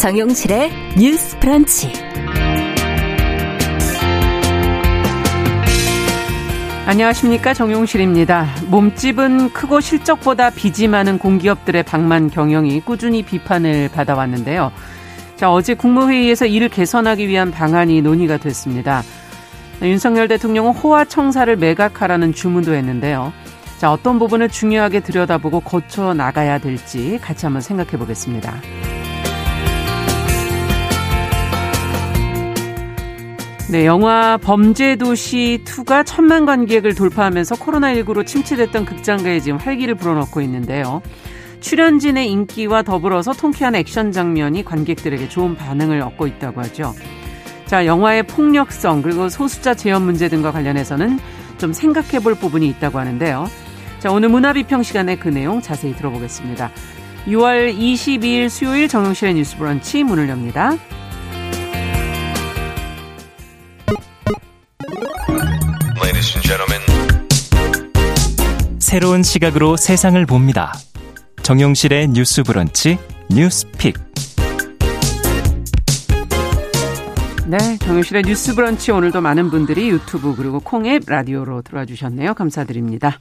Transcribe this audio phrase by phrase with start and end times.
[0.00, 1.92] 정용실의 뉴스 프런치.
[6.86, 8.46] 안녕하십니까 정용실입니다.
[8.68, 14.72] 몸집은 크고 실적보다 빚이 많은 공기업들의 방만 경영이 꾸준히 비판을 받아왔는데요.
[15.36, 19.02] 자 어제 국무회의에서 이를 개선하기 위한 방안이 논의가 됐습니다.
[19.82, 23.34] 윤석열 대통령은 호화 청사를 매각하라는 주문도 했는데요.
[23.76, 28.54] 자 어떤 부분을 중요하게 들여다보고 고쳐 나가야 될지 같이 한번 생각해 보겠습니다.
[33.70, 41.00] 네, 영화 범죄도시 2가 천만 관객을 돌파하면서 코로나19로 침체됐던 극장가에 지금 활기를 불어넣고 있는데요.
[41.60, 46.96] 출연진의 인기와 더불어서 통쾌한 액션 장면이 관객들에게 좋은 반응을 얻고 있다고 하죠.
[47.66, 51.20] 자, 영화의 폭력성 그리고 소수자 재현 문제 등과 관련해서는
[51.58, 53.46] 좀 생각해 볼 부분이 있다고 하는데요.
[54.00, 56.72] 자, 오늘 문화비평 시간에 그 내용 자세히 들어보겠습니다.
[57.26, 60.76] 6월 22일 수요일 정용실의 뉴스 브런치 문을 엽니다.
[68.90, 70.72] 새로운 시각으로 세상을 봅니다.
[71.44, 72.98] 정용실의 뉴스 브런치
[73.30, 73.94] 뉴스픽.
[77.46, 82.34] 네, 정용실의 뉴스 브런치 오늘도 많은 분들이 유튜브 그리고 콩앱 라디오로 들어와 주셨네요.
[82.34, 83.20] 감사드립니다.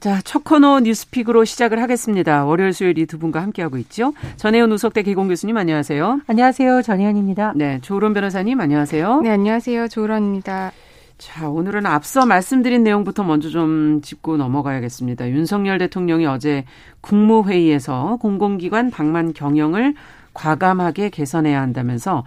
[0.00, 2.44] 자, 첫 코너 뉴스픽으로 시작을 하겠습니다.
[2.44, 4.12] 월요일 수요일 이 두 분과 함께하고 있죠.
[4.38, 6.22] 전혜연 우석대 기공 교수님 안녕하세요.
[6.26, 6.82] 안녕하세요.
[6.82, 7.52] 전혜연입니다.
[7.54, 9.20] 네, 조론 변호사님 안녕하세요.
[9.20, 9.86] 네, 안녕하세요.
[9.86, 10.72] 조론입니다.
[11.20, 15.28] 자, 오늘은 앞서 말씀드린 내용부터 먼저 좀 짚고 넘어가야겠습니다.
[15.28, 16.64] 윤석열 대통령이 어제
[17.02, 19.94] 국무회의에서 공공기관 방만 경영을
[20.32, 22.24] 과감하게 개선해야 한다면서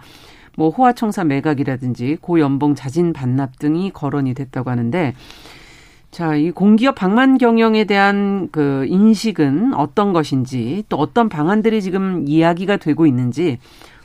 [0.56, 5.12] 뭐 호화청사 매각이라든지 고연봉 자진 반납 등이 거론이 됐다고 하는데
[6.12, 12.76] 자, 이 공기업 방만 경영에 대한 그 인식은 어떤 것인지 또 어떤 방안들이 지금 이야기가
[12.76, 13.58] 되고 있는지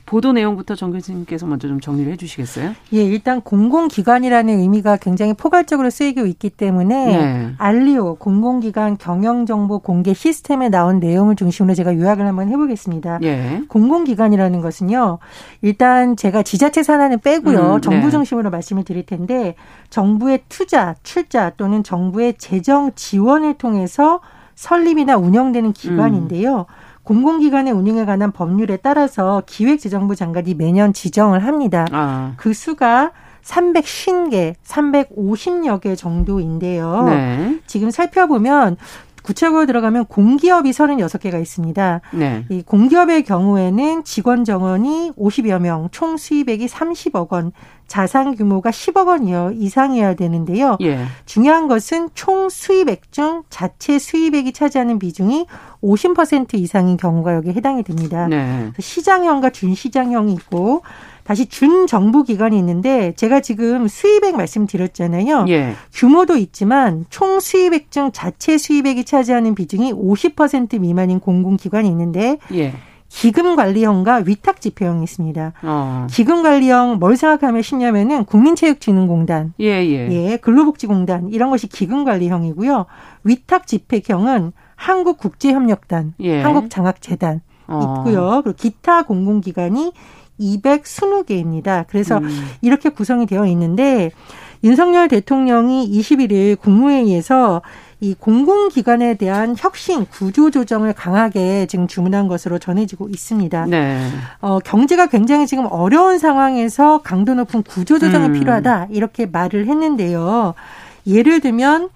[0.09, 2.73] 보도 내용부터 정 교수님께서 먼저 좀 정리를 해 주시겠어요?
[2.93, 7.53] 예, 일단 공공기관이라는 의미가 굉장히 포괄적으로 쓰이고 있기 때문에 네.
[7.59, 13.19] 알리오 공공기관 경영정보 공개 시스템에 나온 내용을 중심으로 제가 요약을 한번 해보겠습니다.
[13.21, 13.61] 예.
[13.67, 15.19] 공공기관이라는 것은요,
[15.61, 18.09] 일단 제가 지자체 산하는 빼고요, 음, 정부 네.
[18.09, 19.53] 중심으로 말씀을 드릴 텐데
[19.91, 24.21] 정부의 투자, 출자 또는 정부의 재정 지원을 통해서
[24.55, 26.65] 설립이나 운영되는 기관인데요.
[26.67, 26.88] 음.
[27.09, 31.87] 공공기관의 운영에 관한 법률에 따라서 기획재정부 장관이 매년 지정을 합니다.
[31.91, 32.33] 아.
[32.37, 37.05] 그 수가 350개, 350여 개 정도인데요.
[37.05, 37.59] 네.
[37.65, 38.77] 지금 살펴보면
[39.23, 42.01] 구체적으로 들어가면 공기업이 36개가 있습니다.
[42.13, 42.45] 네.
[42.49, 47.51] 이 공기업의 경우에는 직원 정원이 50여 명, 총 수입액이 30억 원,
[47.89, 50.77] 자산 규모가 10억 원 이상이어야 되는데요.
[50.79, 51.03] 예.
[51.25, 55.47] 중요한 것은 총 수입액 중 자체 수입액이 차지하는 비중이
[55.83, 58.27] 50% 이상인 경우가 여기에 해당이 됩니다.
[58.27, 58.71] 네.
[58.79, 60.83] 시장형과 준시장형이 있고
[61.23, 65.45] 다시 준정부 기관이 있는데 제가 지금 수입액 말씀드렸잖아요.
[65.49, 65.73] 예.
[65.93, 72.73] 규모도 있지만 총 수입액 중 자체 수입액이 차지하는 비중이 50% 미만인 공공기관이 있는데 예.
[73.09, 75.53] 기금관리형과 위탁지폐형이 있습니다.
[75.63, 76.07] 어.
[76.09, 80.09] 기금관리형 뭘 생각하면 쉽냐면은 국민체육진흥공단, 예, 예.
[80.11, 82.85] 예, 근로복지공단 이런 것이 기금관리형이고요.
[83.23, 86.41] 위탁지폐형은 한국국제협력단, 예.
[86.41, 87.97] 한국장학재단 어.
[87.97, 88.41] 있고요.
[88.43, 89.91] 그리고 기타 공공기관이
[90.39, 91.85] 220개입니다.
[91.89, 92.29] 그래서 음.
[92.61, 94.11] 이렇게 구성이 되어 있는데
[94.63, 97.61] 윤석열 대통령이 21일 국무회의에서
[98.01, 103.65] 이 공공기관에 대한 혁신 구조 조정을 강하게 지금 주문한 것으로 전해지고 있습니다.
[103.65, 103.99] 네.
[104.39, 108.33] 어, 경제가 굉장히 지금 어려운 상황에서 강도 높은 구조 조정이 음.
[108.33, 110.53] 필요하다 이렇게 말을 했는데요.
[111.07, 111.89] 예를 들면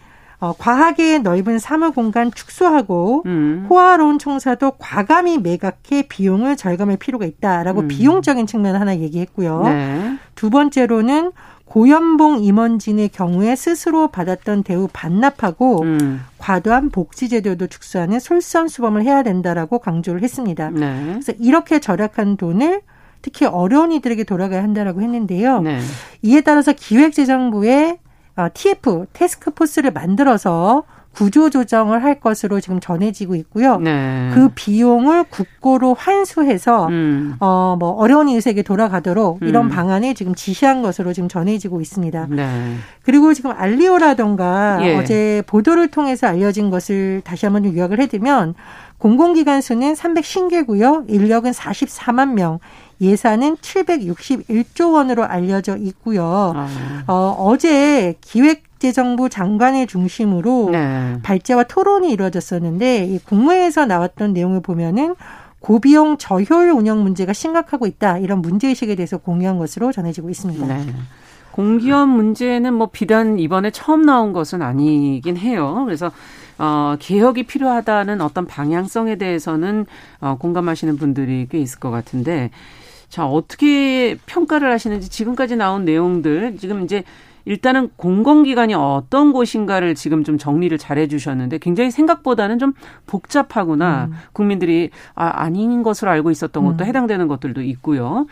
[0.43, 3.65] 어, 과하게 넓은 사무 공간 축소하고 음.
[3.69, 7.87] 호화로운 청사도 과감히 매각해 비용을 절감할 필요가 있다라고 음.
[7.87, 9.61] 비용적인 측면 하나 얘기했고요.
[9.63, 10.17] 네.
[10.35, 11.31] 두 번째로는
[11.65, 16.21] 고연봉 임원진의 경우에 스스로 받았던 대우 반납하고 음.
[16.37, 20.69] 과도한 복지 제도도 축소하는 솔선수범을 해야 된다라고 강조를 했습니다.
[20.69, 21.01] 네.
[21.05, 22.81] 그래서 이렇게 절약한 돈을
[23.21, 25.61] 특히 어려운 이들에게 돌아가야 한다라고 했는데요.
[25.61, 25.79] 네.
[26.21, 27.99] 이에 따라서 기획재정부에
[28.35, 30.83] 어, TF 테스크포스를 만들어서
[31.13, 33.77] 구조 조정을 할 것으로 지금 전해지고 있고요.
[33.77, 34.31] 네.
[34.33, 37.35] 그 비용을 국고로 환수해서 음.
[37.39, 39.69] 어뭐 어려운 이웃에게 돌아가도록 이런 음.
[39.69, 42.27] 방안을 지금 지시한 것으로 지금 전해지고 있습니다.
[42.31, 42.75] 네.
[43.03, 44.95] 그리고 지금 알리오라던가 예.
[44.97, 48.55] 어제 보도를 통해서 알려진 것을 다시 한번 좀 요약을 해두면
[48.97, 51.09] 공공기관 수는 310개고요.
[51.09, 52.59] 인력은 44만 명.
[53.01, 56.53] 예산은 761조 원으로 알려져 있고요.
[56.55, 57.03] 아.
[57.07, 61.17] 어, 어제 기획 재정부 장관의 중심으로 네.
[61.23, 65.15] 발제와 토론이 이루어졌었는데 이 국무회에서 나왔던 내용을 보면은
[65.61, 68.17] 고비용 저효율 운영 문제가 심각하고 있다.
[68.17, 70.67] 이런 문제의식에 대해서 공유한 것으로 전해지고 있습니다.
[70.67, 70.85] 네.
[71.51, 75.83] 공기업 문제는 뭐 비단 이번에 처음 나온 것은 아니긴 해요.
[75.85, 76.11] 그래서
[76.57, 79.85] 어, 개혁이 필요하다는 어떤 방향성에 대해서는
[80.19, 82.49] 어, 공감하시는 분들이 꽤 있을 것 같은데
[83.07, 87.05] 자, 어떻게 평가를 하시는지 지금까지 나온 내용들 지금 이제
[87.45, 92.73] 일단은 공공기관이 어떤 곳인가를 지금 좀 정리를 잘 해주셨는데 굉장히 생각보다는 좀
[93.05, 94.05] 복잡하구나.
[94.05, 94.13] 음.
[94.31, 96.87] 국민들이 아, 아닌 것으로 알고 있었던 것도 음.
[96.87, 98.25] 해당되는 것들도 있고요.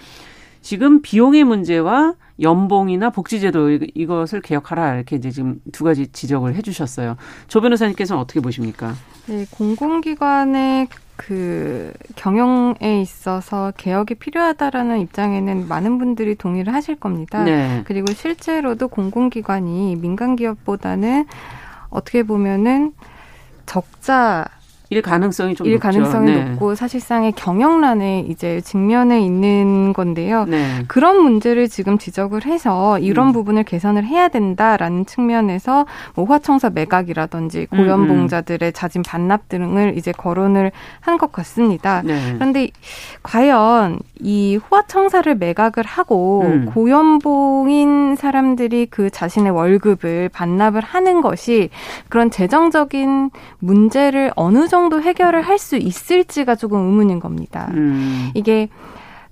[0.61, 7.17] 지금 비용의 문제와 연봉이나 복지제도 이것을 개혁하라 이렇게 이제 지금 두 가지 지적을 해주셨어요.
[7.47, 8.93] 조 변호사님께서는 어떻게 보십니까?
[9.27, 10.87] 네, 공공기관의
[11.27, 17.43] 그 경영에 있어서 개혁이 필요하다라는 입장에는 많은 분들이 동의를 하실 겁니다.
[17.43, 17.83] 네.
[17.85, 21.27] 그리고 실제로도 공공기관이 민간 기업보다는
[21.91, 22.93] 어떻게 보면은
[23.67, 24.45] 적자
[24.91, 25.83] 일 가능성이 좀일 높죠.
[25.83, 26.43] 가능성이 네.
[26.43, 30.43] 높고 사실상의 경영난에 이제 직면해 있는 건데요.
[30.49, 30.83] 네.
[30.89, 33.31] 그런 문제를 지금 지적을 해서 이런 음.
[33.31, 38.73] 부분을 개선을 해야 된다라는 측면에서 뭐 화청사 매각이라든지 음, 고연봉자들의 음.
[38.73, 42.01] 자진 반납 등을 이제 거론을 한 것 같습니다.
[42.03, 42.33] 네.
[42.33, 42.69] 그런데
[43.23, 46.65] 과연 이 호화청사를 매각을 하고 음.
[46.65, 51.69] 고연봉인 사람들이 그 자신의 월급을 반납을 하는 것이
[52.09, 53.29] 그런 재정적인
[53.59, 57.69] 문제를 어느 정도 정도 해결을 할 수 있을지가 조금 의문인 겁니다.
[57.75, 58.31] 음.
[58.33, 58.67] 이게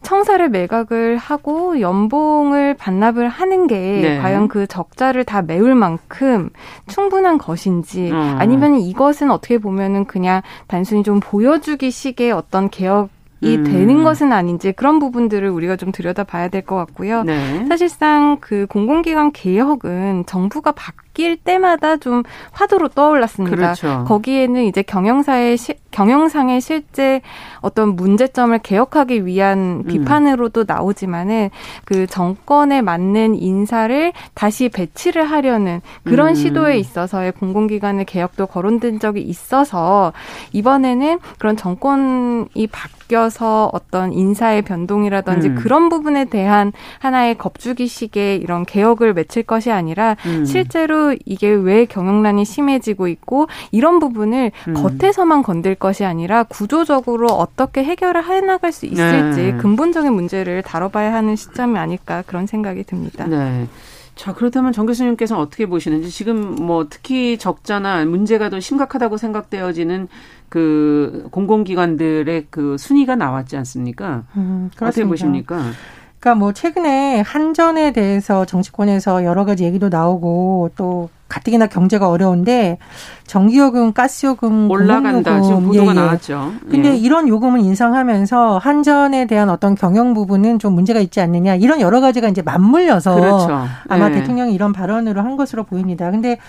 [0.03, 4.19] 청사를 매각을 하고 연봉을 반납을 하는 게 네.
[4.19, 6.51] 과연 그 적자를 다 메울 만큼
[6.87, 8.35] 충분한 것인지 어.
[8.37, 13.09] 아니면 이것은 어떻게 보면은 그냥 단순히 좀 보여주기 식의 어떤 개혁
[13.41, 13.63] 이 음.
[13.63, 17.23] 되는 것은 아닌지 그런 부분들을 우리가 좀 들여다봐야 될 것 같고요.
[17.23, 17.65] 네.
[17.67, 23.55] 사실상 그 공공기관 개혁은 정부가 바뀔 때마다 좀 화두로 떠올랐습니다.
[23.55, 24.05] 그렇죠.
[24.07, 27.21] 거기에는 이제 경영사의 시, 경영상의 실제
[27.61, 29.83] 어떤 문제점을 개혁하기 위한 음.
[29.87, 31.49] 비판으로도 나오지만은
[31.85, 36.35] 그 정권에 맞는 인사를 다시 배치를 하려는 그런 음.
[36.35, 40.13] 시도에 있어서의 공공기관의 개혁도 거론된 적이 있어서
[40.53, 45.55] 이번에는 그런 정권이 바뀌어 따라서 어떤 인사의 변동이라든지 음.
[45.55, 50.45] 그런 부분에 대한 하나의 겁주기식의 이런 개혁을 맺힐 것이 아니라 음.
[50.45, 54.73] 실제로 이게 왜 경영난이 심해지고 있고 이런 부분을 음.
[54.73, 59.57] 겉에서만 건들 것이 아니라 구조적으로 어떻게 해결을 해 나갈 수 있을지 네.
[59.57, 63.25] 근본적인 문제를 다뤄봐야 하는 시점이 아닐까 그런 생각이 듭니다.
[63.27, 63.67] 네.
[64.19, 70.09] 자, 그렇다면 정 교수님께서는 어떻게 보시는지 지금 뭐 특히 적자나 문제가 더 심각하다고 생각되어지는
[70.49, 74.25] 그 공공기관들의 그 순위가 나왔지 않습니까?
[74.35, 75.61] 음, 어떻게 보십니까?
[76.19, 82.77] 그러니까 뭐 최근에 한전에 대해서 정치권에서 여러 가지 얘기도 나오고 또 가뜩이나 경제가 어려운데
[83.25, 85.41] 전기요금, 가스요금, 올라간다.
[85.41, 85.93] 지금 보도가 예, 예.
[85.93, 86.53] 나왔죠.
[86.69, 86.97] 근데 예.
[86.97, 92.27] 이런 요금을 인상하면서 한전에 대한 어떤 경영 부분은 좀 문제가 있지 않느냐 이런 여러 가지가
[92.27, 93.67] 이제 맞물려서 그렇죠.
[93.87, 94.15] 아마 예.
[94.15, 96.09] 대통령이 이런 발언으로 한 것으로 보입니다.
[96.09, 96.39] 근데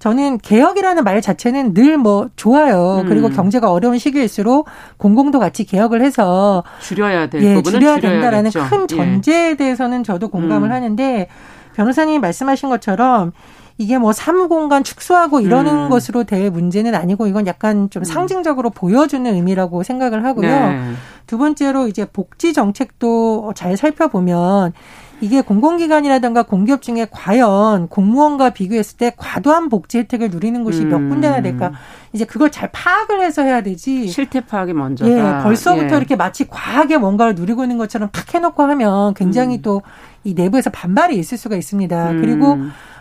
[0.00, 3.02] 저는 개혁이라는 말 자체는 늘 뭐 좋아요.
[3.02, 3.08] 음.
[3.08, 4.66] 그리고 경제가 어려운 시기일수록
[4.96, 8.86] 공공도 같이 개혁을 해서 줄여야 될 예, 줄여야 된다라는 큰 예.
[8.86, 10.72] 전제에 대해서는 저도 공감을 음.
[10.72, 11.28] 하는데
[11.74, 13.32] 변호사님이 말씀하신 것처럼
[13.76, 15.88] 이게 뭐 사무공간 축소하고 이러는 음.
[15.90, 18.04] 것으로 될 문제는 아니고 이건 약간 좀 음.
[18.04, 20.48] 상징적으로 보여주는 의미라고 생각을 하고요.
[20.48, 20.92] 네.
[21.26, 24.72] 두 번째로 이제 복지 정책도 잘 살펴보면
[25.20, 30.88] 이게 공공기관이라든가 공기업 중에 과연 공무원과 비교했을 때 과도한 복지 혜택을 누리는 곳이 음.
[30.88, 31.72] 몇 군데나 될까?
[32.12, 34.08] 이제 그걸 잘 파악을 해서 해야 되지.
[34.08, 35.10] 실태 파악이 먼저다.
[35.10, 35.98] 예, 벌써부터 예.
[35.98, 39.62] 이렇게 마치 과하게 뭔가를 누리고 있는 것처럼 탁 해놓고 하면 굉장히 음.
[39.62, 42.10] 또이 내부에서 반발이 있을 수가 있습니다.
[42.10, 42.20] 음.
[42.20, 42.58] 그리고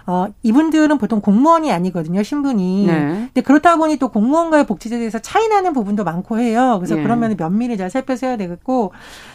[0.09, 2.87] 어, 이분들은 보통 공무원이 아니거든요, 신분이.
[2.87, 2.93] 네.
[2.97, 6.77] 근데 그렇다 보니 또 공무원과의 복지제에 대해서 차이 나는 부분도 많고 해요.
[6.79, 7.03] 그래서 네.
[7.03, 8.91] 그러면 면밀히 잘 살펴서 해야 되겠고,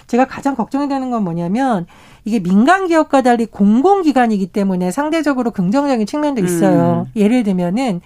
[0.09, 1.87] 제가 가장 걱정이 되는 건 뭐냐면,
[2.25, 7.07] 이게 민간 기업과 달리 공공기관이기 때문에 상대적으로 긍정적인 측면도 있어요.
[7.07, 7.13] 음.
[7.15, 8.01] 예를 들면은,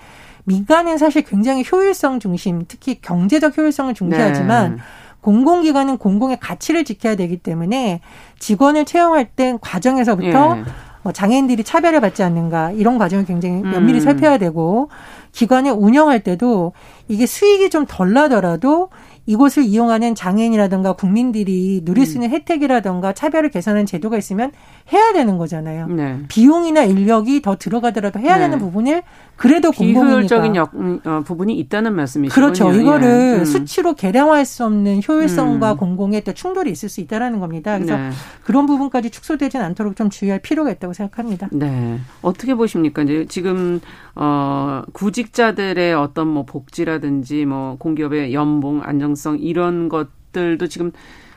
[0.44, 4.82] 민간은 사실 굉장히 효율성 중심, 특히 경제적 효율성을 중시하지만, 네.
[5.22, 8.00] 공공기관은 공공의 가치를 지켜야 되기 때문에
[8.38, 10.64] 직원을 채용할 때 과정에서부터 예.
[11.02, 14.00] 뭐 장애인들이 차별을 받지 않는가 이런 과정을 굉장히 면밀히 음.
[14.00, 14.88] 살펴야 되고
[15.32, 16.72] 기관을 운영할 때도
[17.08, 18.90] 이게 수익이 좀 덜 나더라도
[19.28, 22.34] 이곳을 이용하는 장애인이라든가 국민들이 누릴 수 있는 음.
[22.34, 24.52] 혜택이라든가 차별을 개선하는 제도가 있으면
[24.90, 25.86] 해야 되는 거잖아요.
[25.88, 26.18] 네.
[26.28, 28.44] 비용이나 인력이 더 들어가더라도 해야 네.
[28.44, 29.02] 되는 부분을
[29.36, 32.34] 그래도 비효율적인 역, 음, 어, 부분이 있다는 말씀이시죠.
[32.34, 32.72] 그렇죠.
[32.72, 33.38] 이거를 예.
[33.40, 33.44] 음.
[33.44, 35.76] 수치로 계량화할 수 없는 효율성과 음.
[35.76, 37.76] 공공의 또 충돌이 있을 수 있다라는 겁니다.
[37.76, 38.10] 그래서 네.
[38.44, 41.48] 그런 부분까지 축소되지는 않도록 좀 주의할 필요가 있다고 생각합니다.
[41.52, 41.98] 네.
[42.22, 43.02] 어떻게 보십니까?
[43.02, 43.80] 이제 지금
[44.14, 50.92] 어 구직자들의 어떤 뭐 복지라 든지 뭐 공기업의 연봉 안정성 이런 것 것들도 지금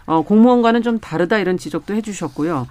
[0.05, 2.67] 어, 공무원과는 좀 다르다 이런 지적도 해주셨고요.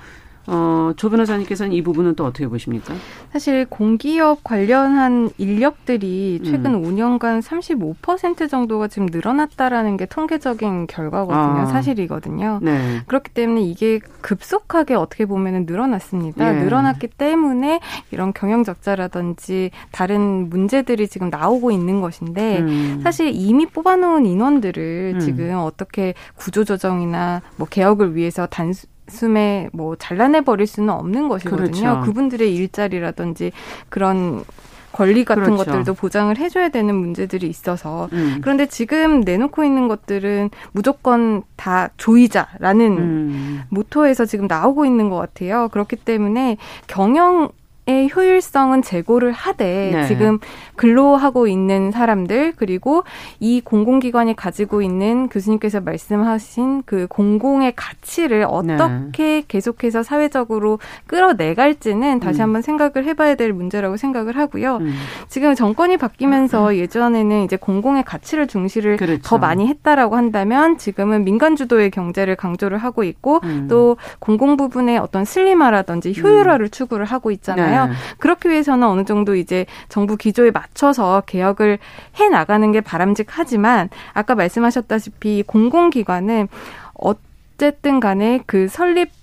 [0.46, 2.94] 어, 조 변호사님께서는 이 부분은 또 어떻게 보십니까?
[3.32, 6.82] 사실 공기업 관련한 인력들이 최근 음.
[6.82, 11.62] 5년간 35% 정도가 지금 늘어났다라는 게 통계적인 결과거든요.
[11.62, 11.66] 아.
[11.66, 12.60] 사실이거든요.
[12.62, 13.02] 네.
[13.06, 16.56] 그렇기 때문에 이게 급속하게 어떻게 보면 늘어났습니다.
[16.56, 16.62] 예.
[16.62, 17.80] 늘어났기 때문에
[18.10, 23.00] 이런 경영 적자라든지 다른 문제들이 지금 나오고 있는 것인데 음.
[23.02, 25.20] 사실 이미 뽑아놓은 인원들을 음.
[25.20, 31.70] 지금 어떻게 구조조정이나 뭐 개혁을 위해서 단수 단숨에 뭐 잘라내 버릴 수는 없는 것이거든요.
[31.70, 32.00] 그렇죠.
[32.02, 33.52] 그분들의 일자리라든지
[33.88, 34.44] 그런
[34.92, 35.64] 권리 같은 그렇죠.
[35.64, 38.38] 것들도 보장을 해줘야 되는 문제들이 있어서 음.
[38.42, 43.62] 그런데 지금 내놓고 있는 것들은 무조건 다 조이자라는 음.
[43.68, 45.68] 모토에서 지금 나오고 있는 것 같아요.
[45.68, 47.50] 그렇기 때문에 경영
[47.90, 50.06] 의 효율성은 제고를 하되 네.
[50.06, 50.38] 지금
[50.76, 53.02] 근로하고 있는 사람들 그리고
[53.40, 59.44] 이 공공기관이 가지고 있는 교수님께서 말씀하신 그 공공의 가치를 어떻게 네.
[59.46, 62.44] 계속해서 사회적으로 끌어내갈지는 다시 음.
[62.44, 64.76] 한번 생각을 해봐야 될 문제라고 생각을 하고요.
[64.76, 64.94] 음.
[65.28, 66.76] 지금 정권이 바뀌면서 음.
[66.76, 69.22] 예전에는 이제 공공의 가치를 중시를 그렇죠.
[69.22, 73.66] 더 많이 했다라고 한다면 지금은 민간 주도의 경제를 강조를 하고 있고 음.
[73.68, 76.70] 또 공공 부분의 어떤 슬림화라든지 효율화를 음.
[76.70, 77.70] 추구를 하고 있잖아요.
[77.70, 77.76] 네.
[78.18, 81.78] 그렇기 위해서는 어느 정도 이제 정부 기조에 맞춰서 개혁을
[82.18, 86.48] 해 나가는 게 바람직하지만 아까 말씀하셨다시피 공공기관은
[86.94, 89.19] 어쨌든 간에 그 설립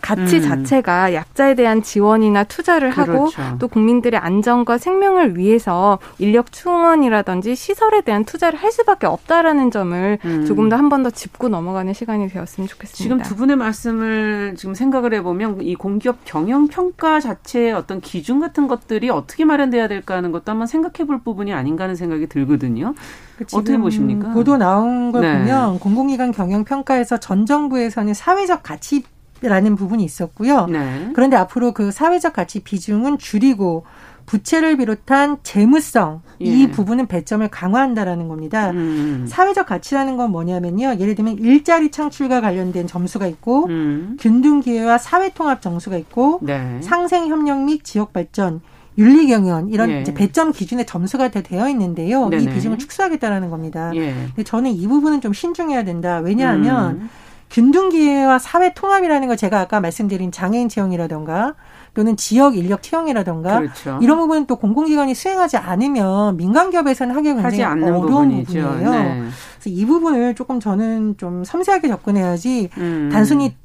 [0.00, 0.42] 가치 음.
[0.42, 3.56] 자체가 약자에 대한 지원이나 투자를 하고 그렇죠.
[3.58, 10.44] 또 국민들의 안전과 생명을 위해서 인력 충원이라든지 시설에 대한 투자를 할 수밖에 없다라는 점을 음.
[10.46, 12.96] 조금 더 한 번 더 짚고 넘어가는 시간이 되었으면 좋겠습니다.
[13.02, 18.68] 지금 두 분의 말씀을 지금 생각을 해보면 이 공기업 경영 평가 자체의 어떤 기준 같은
[18.68, 22.94] 것들이 어떻게 마련돼야 될까 하는 것도 한번 생각해볼 부분이 아닌가 하는 생각이 들거든요.
[23.36, 24.30] 그 어떻게 보십니까?
[24.32, 25.38] 보도 나온 걸 네.
[25.38, 29.04] 보면 공공기관 경영 평가에서 전 정부에서는 사회적 가치
[29.42, 30.66] 라는 부분이 있었고요.
[30.66, 31.10] 네.
[31.14, 33.84] 그런데 앞으로 그 사회적 가치 비중은 줄이고
[34.28, 36.44] 부채를 비롯한 재무성 예.
[36.44, 38.70] 이 부분은 배점을 강화한다라는 겁니다.
[38.70, 39.24] 음.
[39.26, 40.96] 사회적 가치라는 건 뭐냐면요.
[40.98, 44.16] 예를 들면 일자리 창출과 관련된 점수가 있고 음.
[44.20, 46.78] 균등 기회와 사회 통합 점수가 있고 네.
[46.82, 48.60] 상생 협력 및 지역 발전
[48.98, 50.02] 윤리 경연 이런 예.
[50.02, 52.28] 배점 기준의 점수가 다 되어 있는데요.
[52.28, 52.42] 네네.
[52.42, 53.92] 이 비중을 축소하겠다라는 겁니다.
[53.94, 54.12] 예.
[54.26, 56.18] 근데 저는 이 부분은 좀 신중해야 된다.
[56.18, 57.10] 왜냐하면 음.
[57.50, 61.54] 균등기회와 사회 통합이라는 걸 제가 아까 말씀드린 장애인 채용이라던가
[61.94, 63.98] 또는 지역 인력 채용이라던가 그렇죠.
[64.02, 68.52] 이런 부분은 또 공공기관이 수행하지 않으면 민간 기업에서는 하기 굉장히 어려운 부분이죠.
[68.52, 68.90] 부분이에요.
[68.90, 69.14] 네.
[69.58, 73.08] 그래서 이 부분을 조금 저는 좀 섬세하게 접근해야지 음.
[73.12, 73.56] 단순히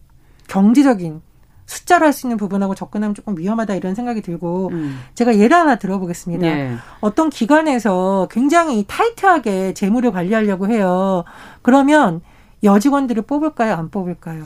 [0.48, 1.22] 경제적인
[1.66, 5.00] 숫자로 할 수 있는 부분하고 접근하면 조금 위험하다 이런 생각이 들고 음.
[5.16, 6.46] 제가 예를 하나 들어보겠습니다.
[6.46, 6.76] 네.
[7.02, 11.24] 어떤 기관에서 굉장히 타이트하게 재무를 관리하려고 해요.
[11.62, 12.22] 그러면
[12.64, 13.76] 여직원들을 뽑을까요?
[13.76, 14.46] 안 뽑을까요?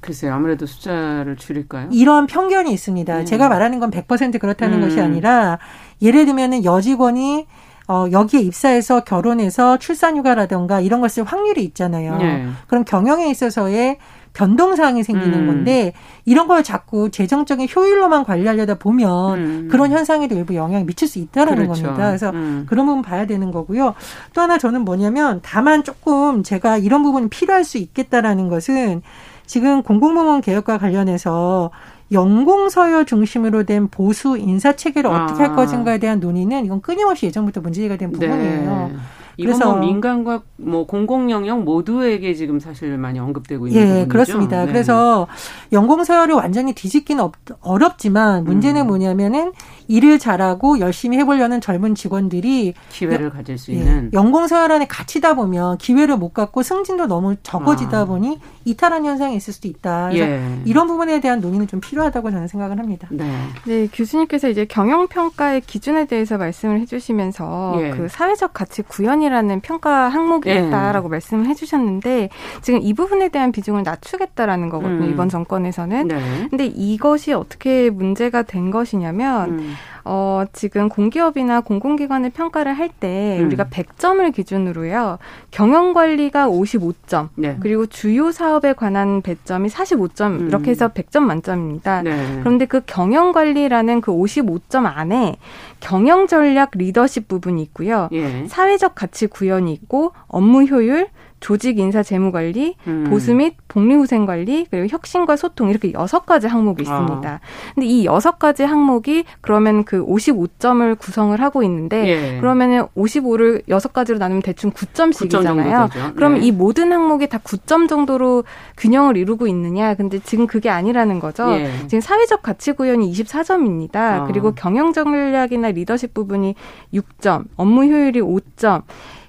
[0.00, 0.34] 글쎄요.
[0.34, 1.88] 아무래도 숫자를 줄일까요?
[1.92, 3.18] 이런 편견이 있습니다.
[3.18, 3.24] 네.
[3.24, 4.88] 제가 말하는 건 100% 그렇다는 음.
[4.88, 5.58] 것이 아니라
[6.02, 7.46] 예를 들면은 여직원이
[7.88, 12.16] 어, 여기에 입사해서 결혼해서 출산휴가라던가 이런 걸쓸 확률이 있잖아요.
[12.16, 12.48] 네.
[12.66, 13.98] 그럼 경영에 있어서의
[14.32, 15.46] 변동사항이 생기는 음.
[15.46, 15.92] 건데
[16.24, 19.68] 이런 걸 자꾸 재정적인 효율로만 관리하려다 보면 음.
[19.70, 21.82] 그런 현상에도 일부 영향을 미칠 수 있다는 그렇죠.
[21.82, 22.06] 겁니다.
[22.06, 22.66] 그래서 음.
[22.68, 23.94] 그런 부분 봐야 되는 거고요.
[24.32, 29.02] 또 하나 저는 뭐냐면 다만 조금 제가 이런 부분이 필요할 수 있겠다라는 것은
[29.46, 31.70] 지금 공공부문 개혁과 관련해서
[32.12, 35.48] 연공 서열 중심으로 된 보수 인사 체계를 어떻게 아.
[35.48, 38.90] 할 것인가에 대한 논의는 이건 끊임없이 예전부터 문제가 된 부분이에요.
[38.92, 38.96] 네.
[39.36, 44.08] 그래서 뭐 민간과 뭐 공공 영역 모두에게 지금 사실 많이 언급되고 있는 예, 부분이죠.
[44.08, 44.64] 그렇습니다.
[44.64, 44.72] 네.
[44.72, 45.26] 그래서
[45.72, 47.28] 연공 서열을 완전히 뒤집기는
[47.60, 48.86] 어렵지만 문제는 음.
[48.88, 49.52] 뭐냐면은
[49.88, 55.78] 일을 잘하고 열심히 해보려는 젊은 직원들이 기회를 가질 수 예, 있는 연공서열 안에 갇히다 보면
[55.78, 58.04] 기회를 못 갖고 승진도 너무 적어지다 아.
[58.04, 60.10] 보니 이탈한 현상이 있을 수도 있다.
[60.10, 60.60] 그래서 예.
[60.64, 63.08] 이런 부분에 대한 논의는 좀 필요하다고 저는 생각을 합니다.
[63.10, 63.30] 네.
[63.64, 67.90] 네, 교수님께서 이제 경영 평가의 기준에 대해서 말씀을 해주시면서 예.
[67.90, 70.66] 그 사회적 가치 구현이라는 평가 항목이 예.
[70.66, 72.28] 있다라고 말씀을 해주셨는데
[72.62, 75.04] 지금 이 부분에 대한 비중을 낮추겠다라는 거거든요.
[75.04, 75.10] 음.
[75.10, 76.08] 이번 정권에서는.
[76.08, 76.46] 네.
[76.50, 79.50] 근데 이것이 어떻게 문제가 된 것이냐면.
[79.50, 79.71] 음.
[80.04, 83.46] 어, 지금 공기업이나 공공기관을 평가를 할때 음.
[83.46, 85.18] 우리가 100점을 기준으로요.
[85.50, 87.56] 경영 관리가 55점, 네.
[87.60, 90.48] 그리고 주요 사업에 관한 배점이 45점 음.
[90.48, 92.02] 이렇게 해서 100점 만점입니다.
[92.02, 92.40] 네.
[92.40, 95.36] 그런데 그 경영 관리라는 그 55점 안에
[95.80, 98.08] 경영 전략 리더십 부분이 있고요.
[98.12, 98.46] 예.
[98.46, 101.08] 사회적 가치 구현이 있고 업무 효율
[101.42, 103.04] 조직 인사 재무 관리, 음.
[103.10, 107.28] 보수 및 복리 후생 관리, 그리고 혁신과 소통 이렇게 여섯 가지 항목이 있습니다.
[107.28, 107.40] 아.
[107.74, 112.40] 근데 이 여섯 가지 항목이 그러면 그 55점을 구성을 하고 있는데 예.
[112.40, 115.90] 그러면은 55를 여섯 가지로 나누면 대충 9점씩이잖아요.
[115.90, 116.46] 9점 그럼 네.
[116.46, 118.44] 이 모든 항목이 다 9점 정도로
[118.76, 119.94] 균형을 이루고 있느냐?
[119.94, 121.50] 근데 지금 그게 아니라는 거죠.
[121.54, 121.72] 예.
[121.88, 123.96] 지금 사회적 가치 구현이 24점입니다.
[123.96, 124.24] 아.
[124.28, 126.54] 그리고 경영 전략이나 리더십 부분이
[126.94, 128.82] 6점, 업무 효율이 5점.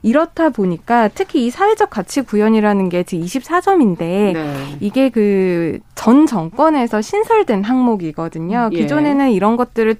[0.03, 4.77] 이렇다 보니까 특히 이 사회적 가치 구현이라는 게 지금 24점인데 네.
[4.79, 8.69] 이게 그 전 정권에서 신설된 항목이거든요.
[8.73, 8.77] 예.
[8.77, 9.95] 기존에는 이런 것들을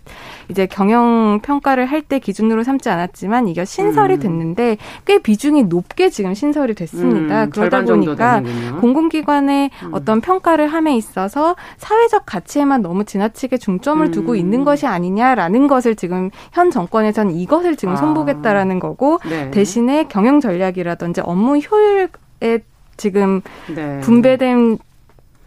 [0.49, 4.19] 이제 경영 평가를 할 때 기준으로 삼지 않았지만 이게 신설이 음.
[4.19, 7.45] 됐는데 꽤 비중이 높게 지금 신설이 됐습니다.
[7.45, 8.43] 음, 그러다 보니까
[8.81, 9.93] 공공기관의 음.
[9.93, 14.35] 어떤 평가를 함에 있어서 사회적 가치에만 너무 지나치게 중점을 두고 음.
[14.35, 17.95] 있는 것이 아니냐라는 것을 지금 현 정권에서는 이것을 지금 아.
[17.95, 19.49] 손보겠다라는 거고 네.
[19.51, 22.07] 대신에 기관의 경영 전략이라든지 업무 효율에
[22.97, 23.41] 지금
[23.73, 23.99] 네.
[24.01, 24.79] 분배된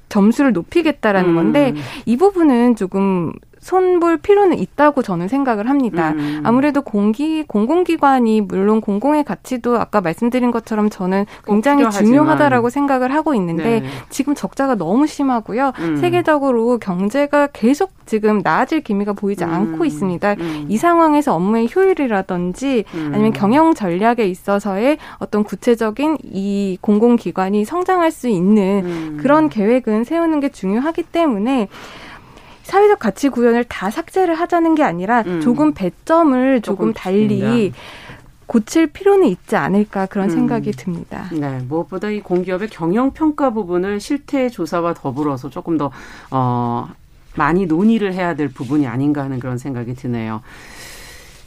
[0.09, 1.35] 점수를 높이겠다라는 음.
[1.35, 1.75] 건데
[2.07, 3.33] 이 부분은 조금
[3.67, 6.11] 손볼 필요는 있다고 저는 생각을 합니다.
[6.11, 6.41] 음.
[6.45, 13.81] 아무래도 공기 공공기관이 물론 공공의 가치도 아까 말씀드린 것처럼 저는 굉장히 중요하다라고 생각을 하고 있는데
[13.81, 13.87] 네.
[14.09, 15.73] 지금 적자가 너무 심하고요.
[15.81, 15.97] 음.
[15.97, 19.53] 세계적으로 경제가 계속 지금 나아질 기미가 보이지 음.
[19.53, 20.35] 않고 있습니다.
[20.35, 20.67] 음.
[20.69, 23.11] 이 상황에서 업무의 효율이라든지 음.
[23.13, 29.19] 아니면 경영 전략에 있어서의 어떤 구체적인 이 공공기관이 성장할 수 있는 음.
[29.21, 31.67] 그런 계획은 세우는 게 중요하기 때문에
[32.67, 35.41] 사회적 가치 구현을 다 삭제를 하자는 게 아니라 음.
[35.41, 37.73] 조금 배점을 조금, 조금 달리
[38.47, 40.35] 고칠 필요는 있지 않을까 그런 음.
[40.35, 41.31] 생각이 듭니다.
[41.33, 45.93] 네, 무엇보다 이 공기업의 경영 평가 부분을 실태 조사와 더불어서 조금 더
[46.33, 46.89] 어,
[47.37, 50.43] 많이 논의를 해야 될 부분이 아닌가 하는 그런 생각이 드네요.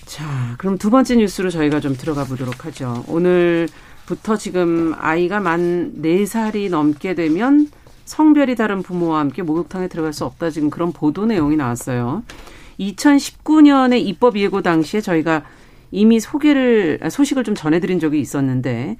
[0.06, 0.26] 자,
[0.58, 3.04] 그럼 두 번째 뉴스로 저희가 좀 들어가 보도록 하죠.
[3.08, 7.70] 오늘부터 지금 아이가 만 네살이 넘게 되면
[8.10, 12.24] 성별이 다른 부모와 함께 목욕탕에 들어갈 수 없다 지금 그런 보도 내용이 나왔어요.
[12.80, 15.44] 2019년에 입법 예고 당시에 저희가
[15.92, 18.98] 이미 소개를 소식을 좀 전해드린 적이 있었는데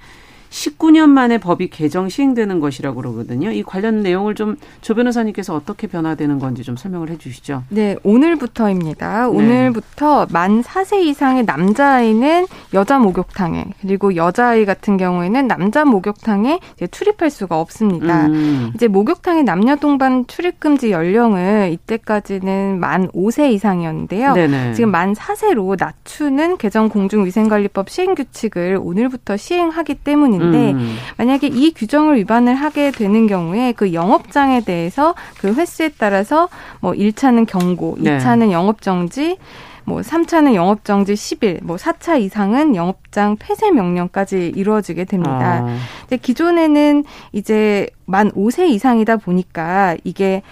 [0.50, 3.50] 19년 만에 법이 개정 시행되는 것이라고 그러거든요.
[3.50, 7.64] 이 관련 내용을 좀 조 변호사님께서 어떻게 변화되는 건지 좀 설명을 해 주시죠.
[7.68, 9.22] 네, 오늘부터입니다.
[9.22, 9.36] 네.
[9.36, 17.30] 오늘부터 만 4세 이상의 남자아이는 여자 목욕탕에 그리고 여자아이 같은 경우에는 남자 목욕탕에 이제 출입할
[17.30, 18.26] 수가 없습니다.
[18.26, 18.72] 음.
[18.74, 24.34] 이제 목욕탕의 남녀 동반 출입 금지 연령을 이때까지는 만 5세 이상이었는데요.
[24.34, 24.74] 네네.
[24.74, 30.96] 지금 만 4세로 낮추는 개정 공중위생관리법 시행 규칙을 오늘부터 시행하기 때문입 있는데 음.
[31.16, 36.48] 만약에 이 규정을 위반을 하게 되는 경우에 그 영업장에 대해서 그 횟수에 따라서
[36.80, 38.18] 뭐 1차는 경고, 네.
[38.18, 39.36] 2차는 영업 정지,
[39.84, 45.64] 뭐 3차는 영업 정지 10일, 뭐 4차 이상은 영업장 폐쇄 명령까지 이루어지게 됩니다.
[45.64, 45.76] 아.
[46.02, 50.42] 근데 기존에는 이제 만 5세 이상이다 보니까 이게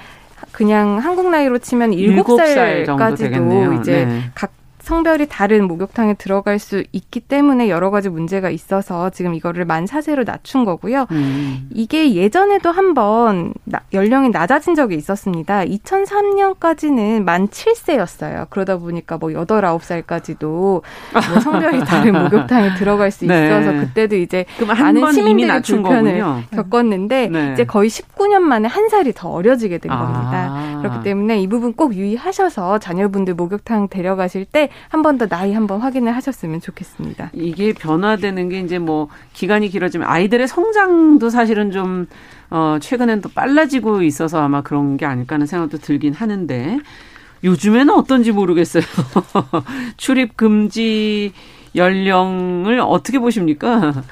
[0.53, 4.23] 그냥 한국 나이로 치면 7살까지도 이제 네.
[4.35, 4.58] 각
[4.89, 10.25] 성별이 다른 목욕탕에 들어갈 수 있기 때문에 여러 가지 문제가 있어서 지금 이거를 만 4세로
[10.25, 11.07] 낮춘 거고요.
[11.11, 11.69] 음.
[11.75, 13.53] 이게 예전에도 한번
[13.93, 15.61] 연령이 낮아진 적이 있었습니다.
[15.67, 18.47] 2003년까지는 만 7세였어요.
[18.49, 20.83] 그러다 보니까 뭐 8, 9살까지도 뭐
[21.43, 23.45] 성별이 다른 목욕탕에 들어갈 수 네.
[23.45, 26.43] 있어서 그때도 이제 많은 시민들이 불편을 거군요.
[26.51, 27.53] 겪었는데 네.
[27.53, 29.99] 이제 거의 19년 만에 한 살이 더 어려지게 된 아.
[29.99, 30.79] 겁니다.
[30.81, 35.81] 그렇기 때문에 이 부분 꼭 유의하셔서 자녀분들 목욕탕 데려가실 때한 번 더 나이 한 번
[35.81, 37.31] 확인을 하셨으면 좋겠습니다.
[37.33, 42.07] 이게 변화되는 게 이제 뭐 기간이 길어지면 아이들의 성장도 사실은 좀
[42.51, 46.79] 어, 최근엔 또 빨라지고 있어서 아마 그런 게 아닐까 하는 생각도 들긴 하는데
[47.45, 48.83] 요즘에는 어떤지 모르겠어요.
[49.97, 51.33] 출입 금지
[51.75, 54.03] 연령을 어떻게 보십니까?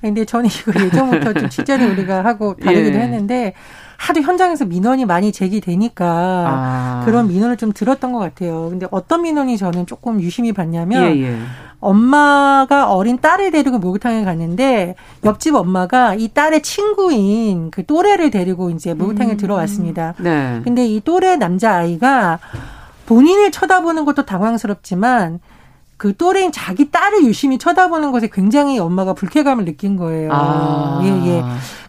[0.00, 3.02] 근데 저는 이거 예전부터 좀 취재를 우리가 하고 다루기도 예.
[3.02, 3.54] 했는데
[3.96, 7.02] 하도 현장에서 민원이 많이 제기되니까 아.
[7.04, 8.68] 그런 민원을 좀 들었던 것 같아요.
[8.70, 11.38] 근데 어떤 민원이 저는 조금 유심히 봤냐면 예, 예.
[11.80, 18.94] 엄마가 어린 딸을 데리고 목욕탕에 갔는데 옆집 엄마가 이 딸의 친구인 그 또래를 데리고 이제
[18.94, 19.36] 목욕탕에 음.
[19.36, 20.14] 들어왔습니다.
[20.18, 20.60] 네.
[20.64, 22.38] 근데 이 또래 남자 아이가
[23.06, 25.40] 본인을 쳐다보는 것도 당황스럽지만
[25.96, 30.30] 그 또래인 자기 딸을 유심히 쳐다보는 것에 굉장히 엄마가 불쾌감을 느낀 거예요.
[30.32, 31.00] 아.
[31.04, 31.42] 예, 예.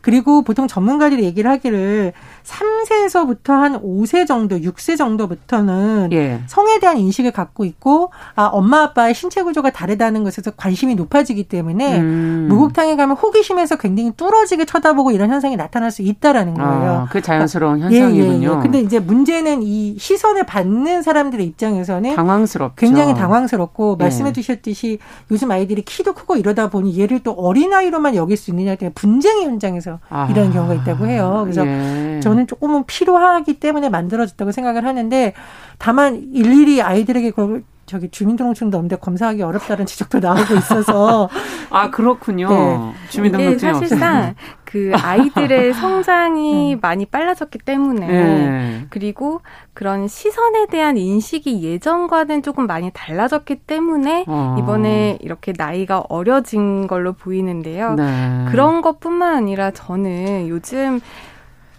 [0.08, 2.14] 그리고 보통 전문가들이 얘기를 하기를
[2.46, 6.40] 3세에서부터 한 5세 정도, 6세 정도부터는 예.
[6.48, 12.00] 성에 대한 인식을 갖고 있고 아 엄마 아빠의 신체 구조가 다르다는 것에서 관심이 높아지기 때문에
[12.00, 12.48] 음.
[12.50, 16.92] 목욕탕에 가면 호기심에서 굉장히 뚫어지게 쳐다보고 이런 현상이 나타날 수 있다라는 아, 거예요.
[16.94, 18.48] 아, 그 자연스러운 그러니까, 현상이군요.
[18.48, 18.62] 예, 예, 예.
[18.62, 22.76] 근데 이제 문제는 이 시선을 받는 사람들의 입장에서는 당황스럽죠.
[22.78, 24.04] 굉장히 당황스럽고 예.
[24.06, 25.00] 말씀해 주셨듯이
[25.32, 29.97] 요즘 아이들이 키도 크고 이러다 보니 얘를 또 어린아이로만 여길 수 있느냐 때문에 분쟁의 현장에서
[30.10, 30.28] 아.
[30.30, 31.42] 이런 경우가 있다고 해요.
[31.44, 32.20] 그래서 예.
[32.22, 35.34] 저는 조금은 필요하기 때문에 만들어졌다고 생각을 하는데
[35.78, 41.30] 다만 일일이 아이들에게 그걸 저기 주민등록증도 없는데 검사하기 어렵다는 지적도 나오고 있어서
[41.72, 42.50] 아 그렇군요.
[42.50, 42.94] 네.
[43.10, 46.80] 주민등록증 사실상 그 아이들의 성장이 네.
[46.82, 48.86] 많이 빨라졌기 때문에 네.
[48.90, 49.42] 그리고
[49.74, 54.58] 그런 시선에 대한 인식이 예전과는 조금 많이 달라졌기 때문에 어.
[54.60, 57.94] 이번에 이렇게 나이가 어려진 걸로 보이는데요.
[57.94, 58.46] 네.
[58.50, 61.00] 그런 것뿐만 아니라 저는 요즘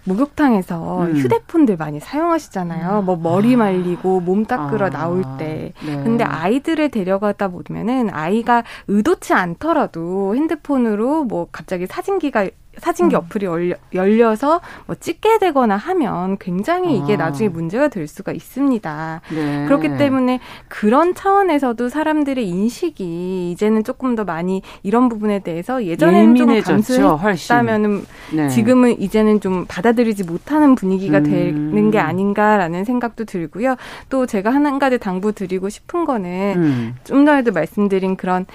[0.09, 1.17] 목욕탕에서 음.
[1.17, 3.03] 휴대폰들 많이 사용하시잖아요.
[3.03, 3.59] 뭐 머리 아.
[3.59, 4.91] 말리고 몸 닦으러 아.
[4.91, 5.73] 나올 때.
[5.85, 6.03] 네.
[6.03, 12.49] 근데 아이들을 데려가다 보면은 아이가 의도치 않더라도 핸드폰으로 뭐 갑자기 사진기가
[12.81, 13.19] 사진기 음.
[13.19, 17.17] 어플이 열려, 열려서 뭐 찍게 되거나 하면 굉장히 이게 아.
[17.17, 19.21] 나중에 문제가 될 수가 있습니다.
[19.35, 19.65] 네.
[19.67, 26.61] 그렇기 때문에 그런 차원에서도 사람들의 인식이 이제는 조금 더 많이 이런 부분에 대해서 예전에는 좀
[26.61, 28.49] 감수했다면은 네.
[28.49, 31.23] 지금은 이제는 좀 받아들이지 못하는 분위기가 음.
[31.25, 33.77] 되는 게 아닌가라는 생각도 들고요.
[34.09, 36.95] 또 제가 한 가지 당부 드리고 싶은 거는 음.
[37.05, 38.47] 좀 전에도 말씀드린 그런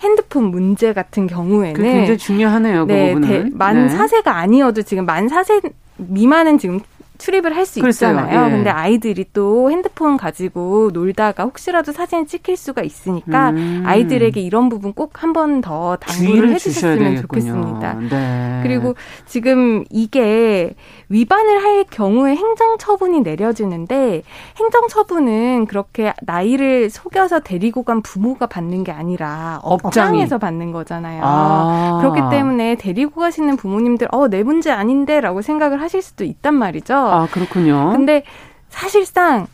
[0.00, 2.86] 핸드폰 문제 같은 경우에는 굉장히 중요하네요.
[2.86, 3.52] 그 네, 부분은.
[3.56, 3.96] 만 네.
[3.96, 6.80] 4세가 아니어도 지금 만 4세 미만은 지금
[7.18, 7.80] 출입을 할 수
[8.14, 8.46] 있잖아요.
[8.46, 8.50] 예.
[8.50, 13.82] 근데 아이들이 또 핸드폰 가지고 놀다가 혹시라도 사진 찍힐 수가 있으니까 음.
[13.86, 17.94] 아이들에게 이런 부분 꼭 한 번 더 당부를 해주셨으면 좋겠습니다.
[18.10, 18.60] 네.
[18.62, 18.94] 그리고
[19.26, 20.74] 지금 이게
[21.08, 24.22] 위반을 할 경우에 행정처분이 내려지는데
[24.58, 31.22] 행정처분은 그렇게 나이를 속여서 데리고 간 부모가 받는 게 아니라 업장에서 받는 거잖아요.
[31.24, 31.98] 아.
[32.00, 36.94] 그렇기 때문에 데리고 가시는 부모님들 어 내 문제 아닌데라고 생각을 하실 수도 있단 말이죠.
[37.06, 37.92] 아, 그렇군요.
[37.92, 38.24] 근데
[38.68, 39.46] 사실상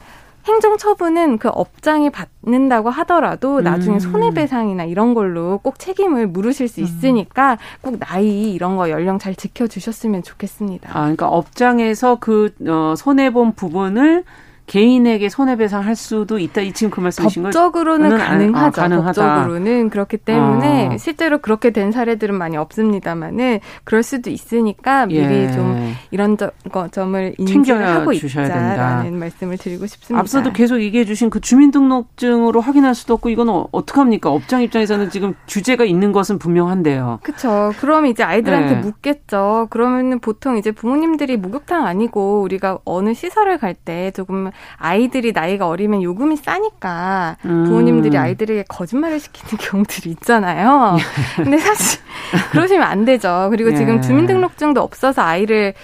[0.45, 4.01] 행정처분은 그 업장이 받는다고 하더라도 나중에 음.
[4.01, 6.85] 손해배상이나 이런 걸로 꼭 책임을 물으실 수 음.
[6.85, 10.91] 있으니까 꼭 나이 이런 거 연령 잘 지켜주셨으면 좋겠습니다.
[10.91, 14.25] 아, 그러니까 업장에서 그 어, 손해본 부분을
[14.67, 16.61] 개인에게 손해배상할 수도 있다.
[16.63, 17.59] 이 지금 그 말씀이신 거죠?
[17.59, 18.81] 법적으로는 가능하죠.
[18.81, 19.23] 아, 가능하다.
[19.23, 20.97] 법적으로는 그렇기 때문에 아.
[20.97, 25.53] 실제로 그렇게 된 사례들은 많이 없습니다만은 그럴 수도 있으니까 미리 예.
[25.53, 26.51] 좀 이런 저,
[26.91, 29.05] 점을 인지를 하고 있자라는 된다.
[29.19, 30.21] 말씀을 드리고 싶습니다.
[30.21, 34.31] 앞서도 계속 얘기해 주신 그 주민등록증으로 확인할 수도 없고 이건 어, 어떡합니까?
[34.31, 37.19] 업장 입장에서는 지금 규제가 있는 것은 분명한데요.
[37.23, 37.73] 그렇죠.
[37.81, 38.81] 그럼 이제 아이들한테 네.
[38.81, 39.67] 묻겠죠.
[39.71, 46.03] 그러면은 보통 이제 부모님들이 목욕탕 아니고 우리가 어느 시설을 갈 때 조금 아이들이 나이가 어리면
[46.03, 47.65] 요금이 싸니까 음.
[47.65, 50.97] 부모님들이 아이들에게 거짓말을 시키는 경우들이 있잖아요.
[51.37, 52.01] 근데 사실
[52.53, 53.49] 그러시면 안 되죠.
[53.51, 54.01] 그리고 지금 예.
[54.01, 55.75] 주민등록증도 없어서 아이를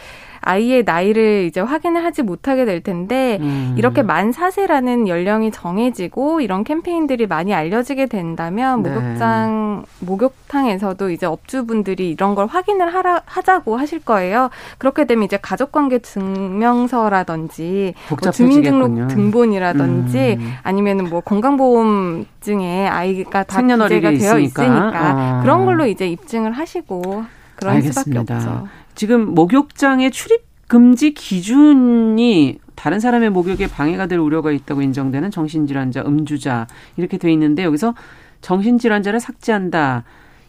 [0.40, 3.74] 아이의 나이를 이제 확인을 하지 못하게 될 텐데 음.
[3.77, 8.90] 이렇게 만 4세라는 연령이 정해지고 이런 캠페인들이 많이 알려지게 된다면 네.
[8.90, 14.51] 목욕장 목욕탕에서도 이제 업주분들이 이런 걸 확인을 하라 하자고 하실 거예요.
[14.79, 20.53] 그렇게 되면 이제 가족관계 증명서라든지 뭐 주민등록 등본이라든지 음.
[20.62, 25.38] 아니면은 뭐 건강보험증에 아이가 다 기재가 되어 있으니까, 있으니까.
[25.38, 25.42] 어.
[25.42, 27.24] 그런 걸로 이제 입증을 하시고
[27.57, 28.22] 그런 알겠습니다.
[28.22, 28.68] 수밖에 없죠.
[28.98, 36.66] 지금 목욕장의 출입 금지 기준이 다른 사람의 목욕에 방해가 될 우려가 있다고 인정되는 정신질환자, 음주자
[36.96, 37.94] 이렇게 돼 있는데 여기서
[38.40, 40.02] 정신질환자를 삭제한다.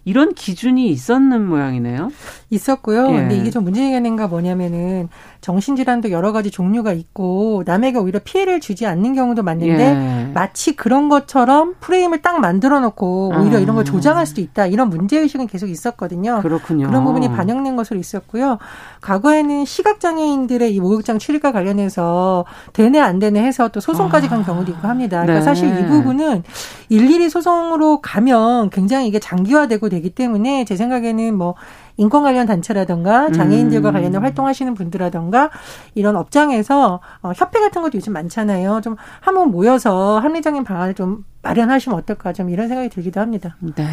[0.10, 2.12] 이런 기준이 있었는 모양이네요.
[2.50, 3.12] 있었고요.
[3.12, 3.12] 예.
[3.12, 5.08] 근데 이게 좀 문제가 뭐냐면은
[5.42, 10.32] 정신질환도 여러 가지 종류가 있고 남에게 오히려 피해를 주지 않는 경우도 많은데 예.
[10.34, 13.60] 마치 그런 것처럼 프레임을 딱 만들어 놓고 오히려 아.
[13.60, 14.66] 이런 걸 조장할 수도 있다.
[14.66, 16.40] 이런 문제의식은 계속 있었거든요.
[16.42, 16.88] 그렇군요.
[16.88, 18.58] 그런 부분이 반영된 것으로 있었고요.
[19.02, 24.44] 과거에는 시각장애인들의 이 목욕장 출입과 관련해서 되네 안 되네 해서 또 소송까지 간 아.
[24.44, 25.22] 경우도 있고 합니다.
[25.22, 25.42] 그러니까 네.
[25.42, 26.44] 사실 이 부분은
[26.90, 31.56] 일일이 소송으로 가면 굉장히 이게 장기화되고 되기 때문에 제 생각에는 뭐
[31.98, 33.94] 인권 관련 단체라든가 장애인들과 음.
[33.94, 35.50] 관련된 활동하시는 분들라든가
[35.96, 38.80] 이런 업장에서 어, 협회 같은 것도 요즘 많잖아요.
[38.82, 43.58] 좀 한번 모여서 합리적인 방안을 좀 마련하시면 어떨까 좀 이런 생각이 들기도 합니다.
[43.76, 43.86] 네.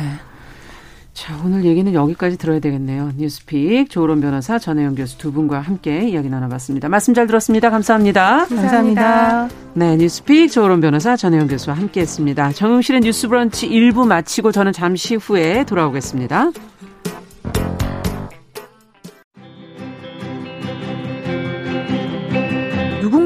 [1.17, 3.11] 자, 오늘 얘기는 여기까지 들어야 되겠네요.
[3.17, 6.91] 뉴스픽 조으론 변호사 전혜영 교수 두 분과 함께 이야기 나눠봤습니다.
[6.91, 7.71] 말씀 잘 들었습니다.
[7.71, 8.45] 감사합니다.
[8.47, 9.03] 감사합니다.
[9.03, 9.49] 감사합니다.
[9.73, 12.53] 네, 뉴스픽 조으론 변호사 전혜영 교수와 함께했습니다.
[12.53, 16.51] 정용실의 뉴스브런치 1부 마치고 저는 잠시 후에 돌아오겠습니다.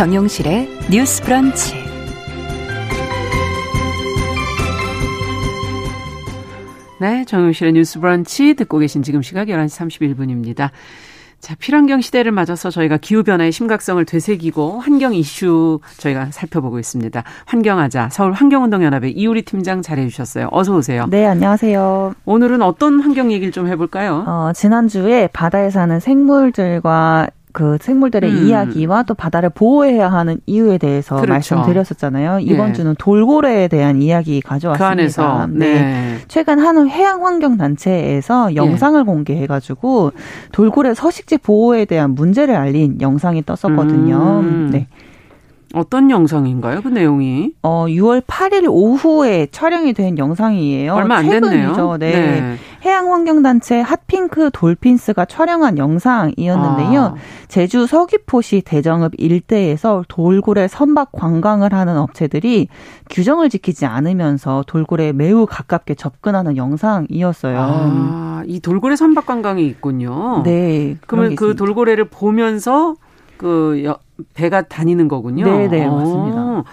[0.00, 1.74] 정용실의 뉴스 브런치.
[6.98, 10.70] 네, 정용실의 뉴스 브런치 듣고 계신 지금 시각 11시 31분입니다.
[11.38, 17.22] 자, 필환경 시대를 맞아서 저희가 기후변화의 심각성을 되새기고 환경 이슈 저희가 살펴보고 있습니다.
[17.44, 20.48] 환경하자 서울 환경운동연합의 이우리 팀장 자리해 주셨어요.
[20.50, 21.08] 어서 오세요.
[21.10, 22.14] 네, 안녕하세요.
[22.24, 24.24] 오늘은 어떤 환경 얘기를 좀 해볼까요?
[24.26, 28.46] 어, 지난주에 바다에 사는 생물들과 그 생물들의 음.
[28.46, 31.56] 이야기와 또 바다를 보호해야 하는 이유에 대해서 그렇죠.
[31.56, 32.40] 말씀드렸었잖아요.
[32.40, 32.72] 이번 예.
[32.72, 34.86] 주는 돌고래에 대한 이야기 가져왔습니다.
[34.86, 35.80] 그 안에서 네.
[35.80, 36.18] 네.
[36.28, 38.56] 최근 한 해양 환경 단체에서 예.
[38.56, 39.04] 영상을 예.
[39.04, 40.12] 공개해가지고
[40.52, 44.40] 돌고래 서식지 보호에 대한 문제를 알린 영상이 떴었거든요.
[44.40, 44.70] 음.
[44.72, 44.86] 네.
[45.74, 46.82] 어떤 영상인가요?
[46.82, 47.52] 그 내용이?
[47.62, 50.94] 어, 6월 8일 오후에 촬영이 된 영상이에요.
[50.94, 51.96] 얼마 안 됐네요.
[51.98, 52.10] 네.
[52.10, 52.56] 네.
[52.84, 57.00] 해양환경단체 핫핑크 돌핀스가 촬영한 영상이었는데요.
[57.02, 57.14] 아.
[57.48, 62.68] 제주 서귀포시 대정읍 일대에서 돌고래 선박 관광을 하는 업체들이
[63.10, 67.58] 규정을 지키지 않으면서 돌고래에 매우 가깝게 접근하는 영상이었어요.
[67.58, 70.42] 아, 이 돌고래 선박 관광이 있군요.
[70.44, 70.96] 네.
[71.06, 72.96] 그러면 그 돌고래를 보면서
[73.36, 73.94] 그
[74.34, 75.44] 배가 다니는 거군요.
[75.44, 76.64] 네, 네, 맞습니다.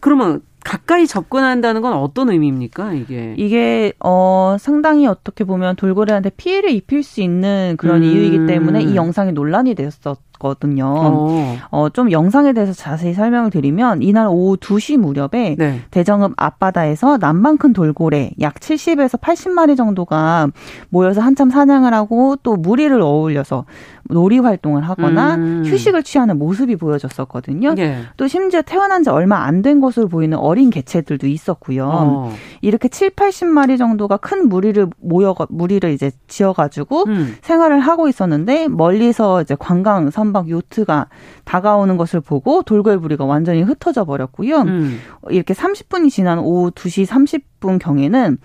[0.00, 3.34] 그러면 가까이 접근한다는 건 어떤 의미입니까, 이게?
[3.36, 8.04] 이게, 어, 상당히 어떻게 보면 돌고래한테 피해를 입힐 수 있는 그런 음.
[8.04, 10.00] 이유이기 때문에 이 영상이 논란이 되었
[10.44, 10.86] 었 거든요.
[10.86, 11.56] 어.
[11.70, 11.88] 어.
[11.88, 15.80] 좀 영상에 대해서 자세히 설명을 드리면 이날 오후 2시 무렵에 네.
[15.90, 20.48] 대정읍 앞바다에서 남방 큰 돌고래 약 70에서 80마리 정도가
[20.90, 23.64] 모여서 한참 사냥을 하고 또 무리를 어울려서
[24.10, 25.62] 놀이 활동을 하거나 음.
[25.66, 27.74] 휴식을 취하는 모습이 보여졌었거든요.
[27.78, 28.00] 예.
[28.16, 31.88] 또 심지어 태어난 지 얼마 안 된 것으로 보이는 어린 개체들도 있었고요.
[31.90, 32.32] 어.
[32.60, 37.34] 이렇게 7, 80마리 정도가 큰 무리를 모여 무리를 이제 지어 가지고 음.
[37.40, 41.06] 생활을 하고 있었는데 멀리서 이제 관광 선박 요트가
[41.44, 44.58] 다가오는 것을 보고 돌고래 부리가 완전히 흩어져 버렸고요.
[44.62, 44.98] 음.
[45.30, 48.36] 이렇게 30분이 지난 오후 2시 30분 경에는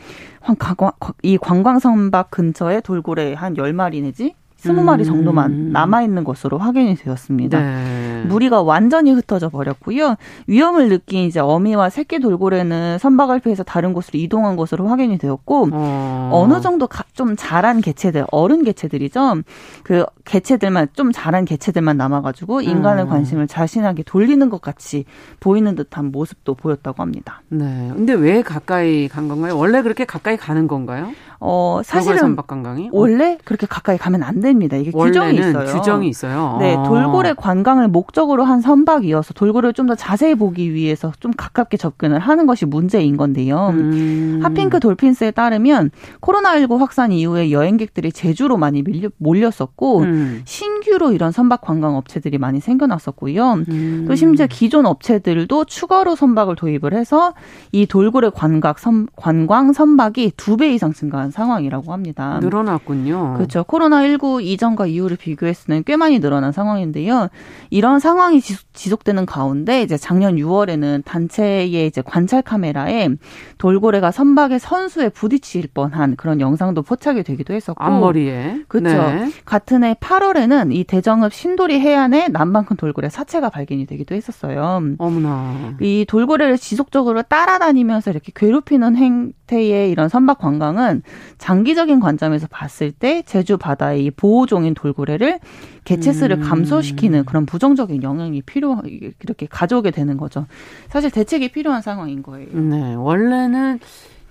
[1.24, 5.72] 이 관광 선박 근처에 돌고래 한 10마리 내지 스무 마리 정도만 음.
[5.72, 7.60] 남아 있는 것으로 확인이 되었습니다.
[7.60, 8.19] 네.
[8.28, 10.16] 무리가 완전히 흩어져 버렸고요.
[10.48, 16.48] 위험을 느낀 이제 어미와 새끼 돌고래는 선박을 피해서 다른 곳으로 이동한 것으로 확인이 되었고 어.
[16.50, 19.42] 느 정도 좀 자란 개체들, 어른 개체들이죠.
[19.84, 23.10] 그 개체들만 좀 자란 개체들만 남아가지고 인간의 음.
[23.10, 25.06] 관심을 자신에게 돌리는 것 같이
[25.40, 27.42] 보이는 듯한 모습도 보였다고 합니다.
[27.50, 27.92] 네.
[27.94, 29.58] 근데 왜 가까이 간 건가요?
[29.58, 31.12] 원래 그렇게 가까이 가는 건가요?
[31.40, 34.76] 어, 사실은 관광이 원래 그렇게 가까이 가면 안 됩니다.
[34.76, 35.66] 이게 규정이 있어요.
[35.66, 36.58] 규정이 있어요.
[36.60, 36.84] 네, 아.
[36.84, 42.20] 돌고래 관광을 목 적으로 한 선박이어서 돌고래를 좀 더 자세히 보기 위해서 좀 가깝게 접근을
[42.20, 43.70] 하는 것이 문제인 건데요.
[43.74, 44.40] 음.
[44.44, 45.90] 핫핑크 돌핀스에 따르면
[46.22, 50.42] 코로나19 확산 이후에 여행객들이 제주로 많이 밀려, 몰렸었고 음.
[50.46, 53.54] 신규로 이런 선박 관광 업체들이 많이 생겨났었고요.
[53.70, 54.06] 음.
[54.08, 57.34] 또 심지어 기존 업체들도 추가로 선박을 도입을 해서
[57.72, 62.40] 이 돌고래 관광 선, 관광 선박이 두 배 이상 증가한 상황이라고 합니다.
[62.42, 63.36] 늘어났군요.
[63.38, 63.64] 그렇죠.
[63.64, 67.30] 코로나19 이전과 이후를 비교했을 때는 꽤 많이 늘어난 상황인데요.
[67.70, 73.10] 이런 상황이 지속 되는 가운데 이제 작년 6월에는 단체의 이제 관찰 카메라에
[73.58, 78.98] 돌고래가 선박의 선수에 부딪힐 뻔한 그런 영상도 포착이 되기도 했었고 앞머리에 그렇죠.
[78.98, 79.32] 네.
[79.46, 84.82] 같은 해 8월에는 이 대정읍 신도리 해안에 남방큰 돌고래 사체가 발견이 되기도 했었어요.
[84.98, 85.76] 어머나.
[85.82, 91.04] 이 돌고래를 지속적으로 따라다니면서 이렇게 괴롭히는 행태의 이런 선박 관광은
[91.38, 95.40] 장기적인 관점에서 봤을 때 제주 바다의 이 보호종인 돌고래를
[95.84, 96.42] 개체수를 음.
[96.42, 100.46] 감소시키는 그런 부정적 인 영향이 필요 이렇게 가져오게 되는 거죠.
[100.90, 102.50] 사실 대책이 필요한 상황인 거예요.
[102.54, 103.80] 네, 원래는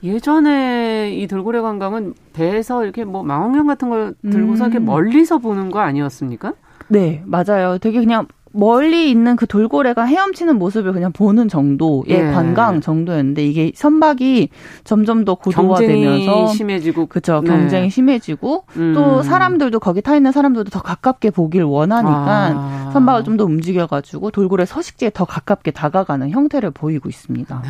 [0.03, 4.71] 예전에 이 돌고래 관광은 배에서 이렇게 뭐 망원경 같은 걸 들고서 음.
[4.71, 6.55] 이렇게 멀리서 보는 거 아니었습니까?
[6.89, 7.79] 네, 맞아요.
[7.79, 12.23] 되게 그냥 멀리 있는 그 돌고래가 헤엄치는 모습을 그냥 보는 정도의 예.
[12.33, 14.51] 관광 정도였는데 이게 선박이
[14.85, 17.51] 점점 더 고도화되면서 심해지고 그렇죠 네.
[17.51, 18.93] 경쟁이 심해지고 음.
[18.95, 22.91] 또 사람들도 거기 타 있는 사람들도 더 가깝게 보길 원하니까 아.
[22.93, 27.63] 선박을 좀 더 움직여가지고 돌고래 서식지에 더 가깝게 다가가는 형태를 보이고 있습니다.
[27.63, 27.69] 네.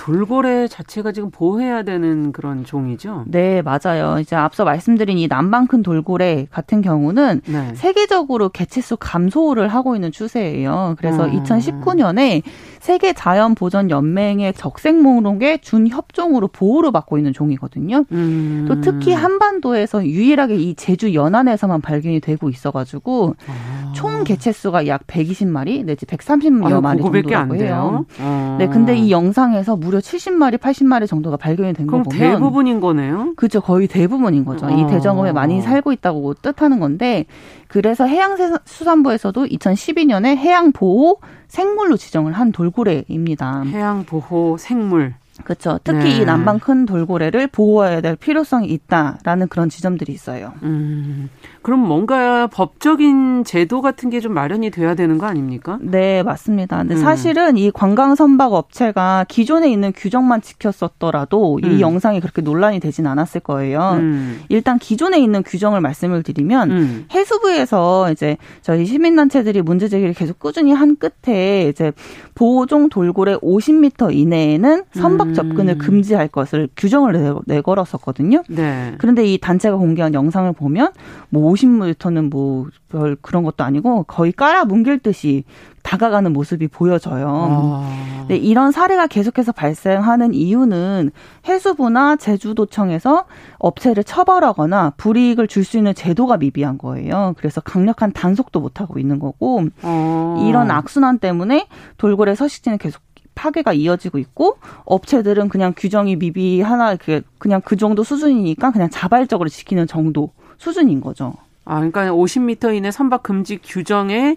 [0.00, 3.24] 돌고래 자체가 지금 보호해야 되는 그런 종이죠?
[3.26, 4.18] 네, 맞아요.
[4.18, 7.74] 이제 앞서 말씀드린 이 남방 큰 돌고래 같은 경우는 네.
[7.74, 10.94] 세계적으로 개체수 감소를 하고 있는 추세예요.
[10.96, 11.42] 그래서 음.
[11.42, 12.42] 2019년에
[12.78, 18.06] 세계 자연 보전 연맹의 적색 목록에 준 협종으로 보호를 받고 있는 종이거든요.
[18.10, 18.64] 음.
[18.68, 23.92] 또 특히 한반도에서 유일하게 이 제주 연안에서만 발견이 되고 있어가지고 아.
[23.94, 28.06] 총 개체수가 약 120마리 내지 130여 아, 마리 정도라고 해요.
[28.18, 28.56] 아.
[28.58, 33.34] 네, 근데 이 영상에서 무려 70마리, 80마리 정도가 발견이 된 거 보면 대부분인 거네요.
[33.36, 34.68] 그렇죠, 거의 대부분인 거죠.
[34.70, 34.86] 이 아.
[34.86, 37.26] 대저금에 많이 살고 있다고 뜻하는 건데
[37.68, 43.62] 그래서 해양수산부에서도 2012년에 해양 보호 생물로 지정을 한 돌고래입니다.
[43.64, 45.14] 해양 보호 생물.
[45.44, 45.80] 그렇죠.
[45.82, 46.16] 특히 네.
[46.18, 50.52] 이 남방 큰 돌고래를 보호해야 될 필요성이 있다라는 그런 지점들이 있어요.
[50.62, 51.28] 음,
[51.62, 55.78] 그럼 뭔가 법적인 제도 같은 게 좀 마련이 돼야 되는 거 아닙니까?
[55.80, 56.78] 네, 맞습니다.
[56.78, 57.00] 근데 음.
[57.00, 61.70] 사실은 이 관광 선박 업체가 기존에 있는 규정만 지켰었더라도 음.
[61.72, 63.96] 이 영상이 그렇게 논란이 되진 않았을 거예요.
[63.98, 64.42] 음.
[64.48, 67.06] 일단 기존에 있는 규정을 말씀을 드리면 음.
[67.12, 71.92] 해수부에서 이제 저희 시민단체들이 문제 제기를 계속 꾸준히 한 끝에 이제
[72.34, 75.34] 보호종 돌고래 50m 이내에는 선박 음.
[75.34, 78.42] 접근을 금지할 것을 규정을 내걸었었거든요.
[78.48, 78.94] 네.
[78.98, 80.92] 그런데 이 단체가 공개한 영상을 보면
[81.30, 85.44] 뭐 50m는 뭐 별 그런 것도 아니고 거의 깔아 뭉갤 듯이
[85.82, 87.28] 다가가는 모습이 보여져요.
[87.50, 88.26] 아.
[88.28, 91.10] 네, 이런 사례가 계속해서 발생하는 이유는
[91.48, 93.24] 해수부나 제주도청에서
[93.58, 97.34] 업체를 처벌하거나 불이익을 줄 수 있는 제도가 미비한 거예요.
[97.36, 100.44] 그래서 강력한 단속도 못 하고 있는 거고 아.
[100.48, 101.66] 이런 악순환 때문에
[101.96, 103.00] 돌고래 서식지는 계속
[103.40, 106.94] 파괴가 이어지고 있고 업체들은 그냥 규정이 미비 하나
[107.38, 111.32] 그냥 그 정도 수준이니까 그냥 자발적으로 지키는 정도 수준인 거죠.
[111.64, 114.36] 아, 그러니까 50m 이내 선박 금지 규정에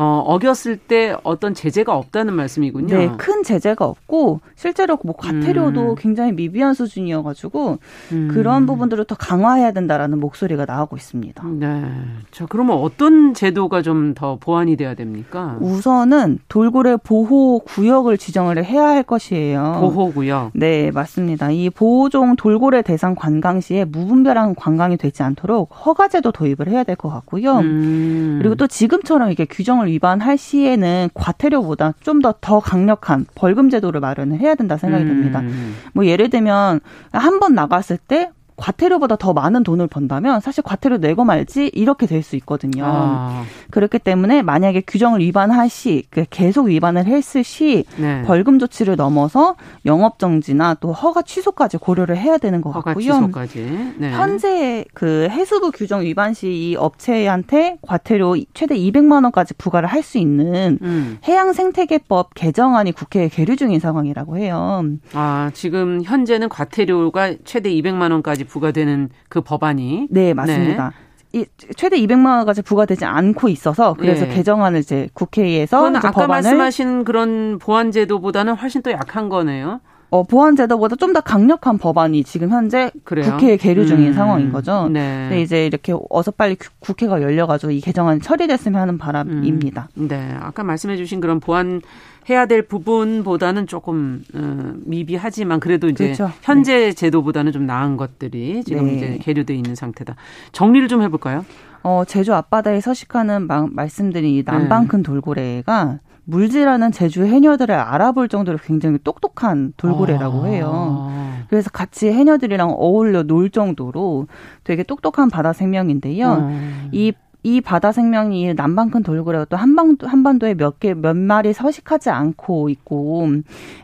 [0.00, 2.96] 어, 어겼을 때 어떤 제재가 없다는 말씀이군요.
[2.96, 5.94] 네, 큰 제재가 없고 실제로 뭐 과태료도 음.
[5.98, 7.78] 굉장히 미비한 수준이어가지고
[8.12, 8.28] 음.
[8.32, 11.42] 그런 부분들을 더 강화해야 된다라는 목소리가 나오고 있습니다.
[11.48, 11.84] 네,
[12.30, 15.56] 자 그러면 어떤 제도가 좀 더 보완이 돼야 됩니까?
[15.60, 19.78] 우선은 돌고래 보호 구역을 지정을 해야 할 것이에요.
[19.80, 20.50] 보호 구역.
[20.54, 21.50] 네, 맞습니다.
[21.50, 27.08] 이 보호종 돌고래 대상 관광 시에 무분별한 관광이 되지 않도록 허가제도 도입을 해야 될 것
[27.10, 27.58] 같고요.
[27.58, 28.38] 음.
[28.40, 34.54] 그리고 또 지금처럼 이게 규정 규정을 위반할 시에는 과태료보다 좀더더 강력한 벌금 제도를 마련을 해야
[34.54, 35.40] 된다 생각이 듭니다.
[35.40, 35.76] 음.
[35.94, 36.80] 뭐 예를 들면
[37.12, 42.22] 한 번 나갔을 때 과태료보다 더 많은 돈을 번다면 사실 과태료 내고 말지 이렇게 될
[42.22, 42.84] 수 있거든요.
[42.84, 43.44] 아.
[43.70, 48.22] 그렇기 때문에 만약에 규정을 위반할 시, 그 계속 위반을 했을 시 네.
[48.26, 49.54] 벌금 조치를 넘어서
[49.86, 53.12] 영업 정지나 또 허가 취소까지 고려를 해야 되는 것 허가 같고요.
[53.12, 53.94] 취소까지.
[53.98, 54.10] 네.
[54.12, 60.16] 현재 그 해수부 규정 위반 시 이 업체한테 과태료 최대 200만 원까지 부과를 할 수
[60.18, 61.18] 있는 음.
[61.28, 64.82] 해양 생태계법 개정안이 국회에 계류 중인 상황이라고 해요.
[65.12, 70.92] 아 지금 현재는 과태료가 최대 200만 원까지 부과되는 그 법안이 네 맞습니다.
[71.32, 71.40] 네.
[71.40, 71.44] 이
[71.76, 74.34] 최대 200만 원까지 부과되지 않고 있어서 그래서 네.
[74.34, 79.80] 개정안을 이제 국회에서 그건 아까 법안을 말씀하신 그런 보안 제도보다는 훨씬 더 약한 거네요.
[80.10, 83.30] 어, 보안 제도보다 좀 더 강력한 법안이 지금 현재 그래요?
[83.32, 84.12] 국회에 계류 중인 음.
[84.14, 84.88] 상황인 거죠.
[84.90, 85.26] 네.
[85.28, 89.88] 근데 이제 이렇게 어서 빨리 국회가 열려가지고 이 개정안이 처리됐으면 하는 바람입니다.
[89.98, 90.08] 음.
[90.08, 90.34] 네.
[90.40, 91.82] 아까 말씀해주신 그런 보안
[92.28, 96.30] 해야 될 부분보다는 조금 어, 미비하지만 그래도 이제 그렇죠.
[96.42, 96.92] 현재 네.
[96.92, 98.94] 제도보다는 좀 나은 것들이 지금 네.
[98.94, 100.16] 이제 계류돼 있는 상태다.
[100.52, 101.44] 정리를 좀 해볼까요?
[101.82, 105.02] 어, 제주 앞바다에 서식하는 마, 말씀드린 이 남방큰 네.
[105.04, 110.46] 돌고래가 물질하는 제주 해녀들을 알아볼 정도로 굉장히 똑똑한 돌고래라고 아.
[110.46, 111.10] 해요.
[111.48, 114.26] 그래서 같이 해녀들이랑 어울려 놀 정도로
[114.64, 116.34] 되게 똑똑한 바다 생명인데요.
[116.34, 116.88] 음.
[116.92, 117.14] 이
[117.48, 123.28] 이 바다 생명이 남방큰 돌고래가 또 한방 한반도에 몇 개 몇 마리 서식하지 않고 있고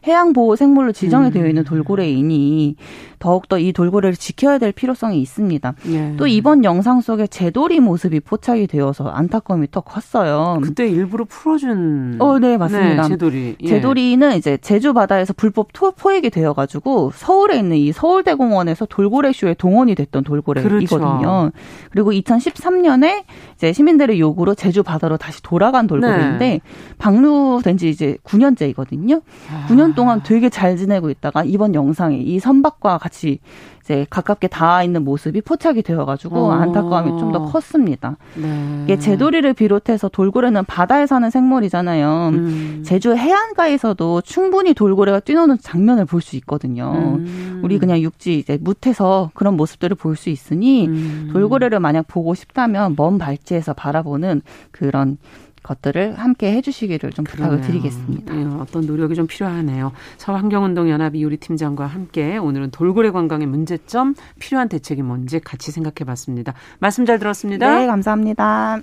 [0.06, 1.32] 해양 보호 생물로 지정이 음.
[1.32, 2.76] 되어 있는 돌고래이니
[3.18, 5.74] 더욱더 이 돌고래를 지켜야 될 필요성이 있습니다.
[5.88, 6.14] 예.
[6.18, 10.60] 또 이번 영상 속에 제돌이 모습이 포착이 되어서 안타까움이 더 컸어요.
[10.62, 12.16] 그때 일부러 풀어준.
[12.18, 13.02] 어, 네 맞습니다.
[13.04, 13.56] 네, 제돌이.
[13.62, 13.66] 예.
[13.66, 19.94] 제돌이는 이제 제주 바다에서 불법 포획이 되어 가지고 서울에 있는 이 서울대공원에서 돌고래 쇼에 동원이
[19.94, 21.18] 됐던 돌고래이거든요.
[21.18, 21.50] 그렇죠.
[21.92, 23.24] 그리고 2013년에
[23.56, 26.60] 이제 시민들의 요구로 제주 바다로 다시 돌아간 돌고래인데 네.
[26.98, 29.22] 방류된 지 이제 9년째이거든요.
[29.50, 29.66] 아.
[29.68, 33.40] 9년 동안 되게 잘 지내고 있다가 이번 영상에 이 선박과 같이
[33.84, 36.52] 이제 가깝게 닿아 있는 모습이 포착이 되어가지고 어.
[36.52, 38.16] 안타까움이 좀 더 컸습니다.
[38.36, 38.80] 네.
[38.84, 42.30] 이게 제도리를 비롯해서 돌고래는 바다에 사는 생물이잖아요.
[42.32, 42.82] 음.
[42.84, 46.92] 제주 해안가에서도 충분히 돌고래가 뛰노는 장면을 볼 수 있거든요.
[47.18, 47.60] 음.
[47.64, 51.30] 우리 그냥 육지 이제 무태서 그런 모습들을 볼 수 있으니 음.
[51.32, 55.18] 돌고래를 만약 보고 싶다면 먼 발치에서 바라보는 그런
[55.64, 58.32] 것들을 함께 해주시기를 좀 부탁을 드리겠습니다.
[58.32, 59.92] 네, 어떤 노력이 좀 필요하네요.
[60.18, 66.54] 서환경운동연합 이효리 팀장과 함께 오늘은 돌고래 관광의 문제점, 필요한 대책이 뭔지 같이 생각해봤습니다.
[66.78, 67.78] 말씀 잘 들었습니다.
[67.78, 68.80] 네, 감사합니다.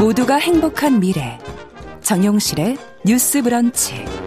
[0.00, 1.38] 모두가 행복한 미래
[2.00, 4.25] 정용실의 뉴스 브런치.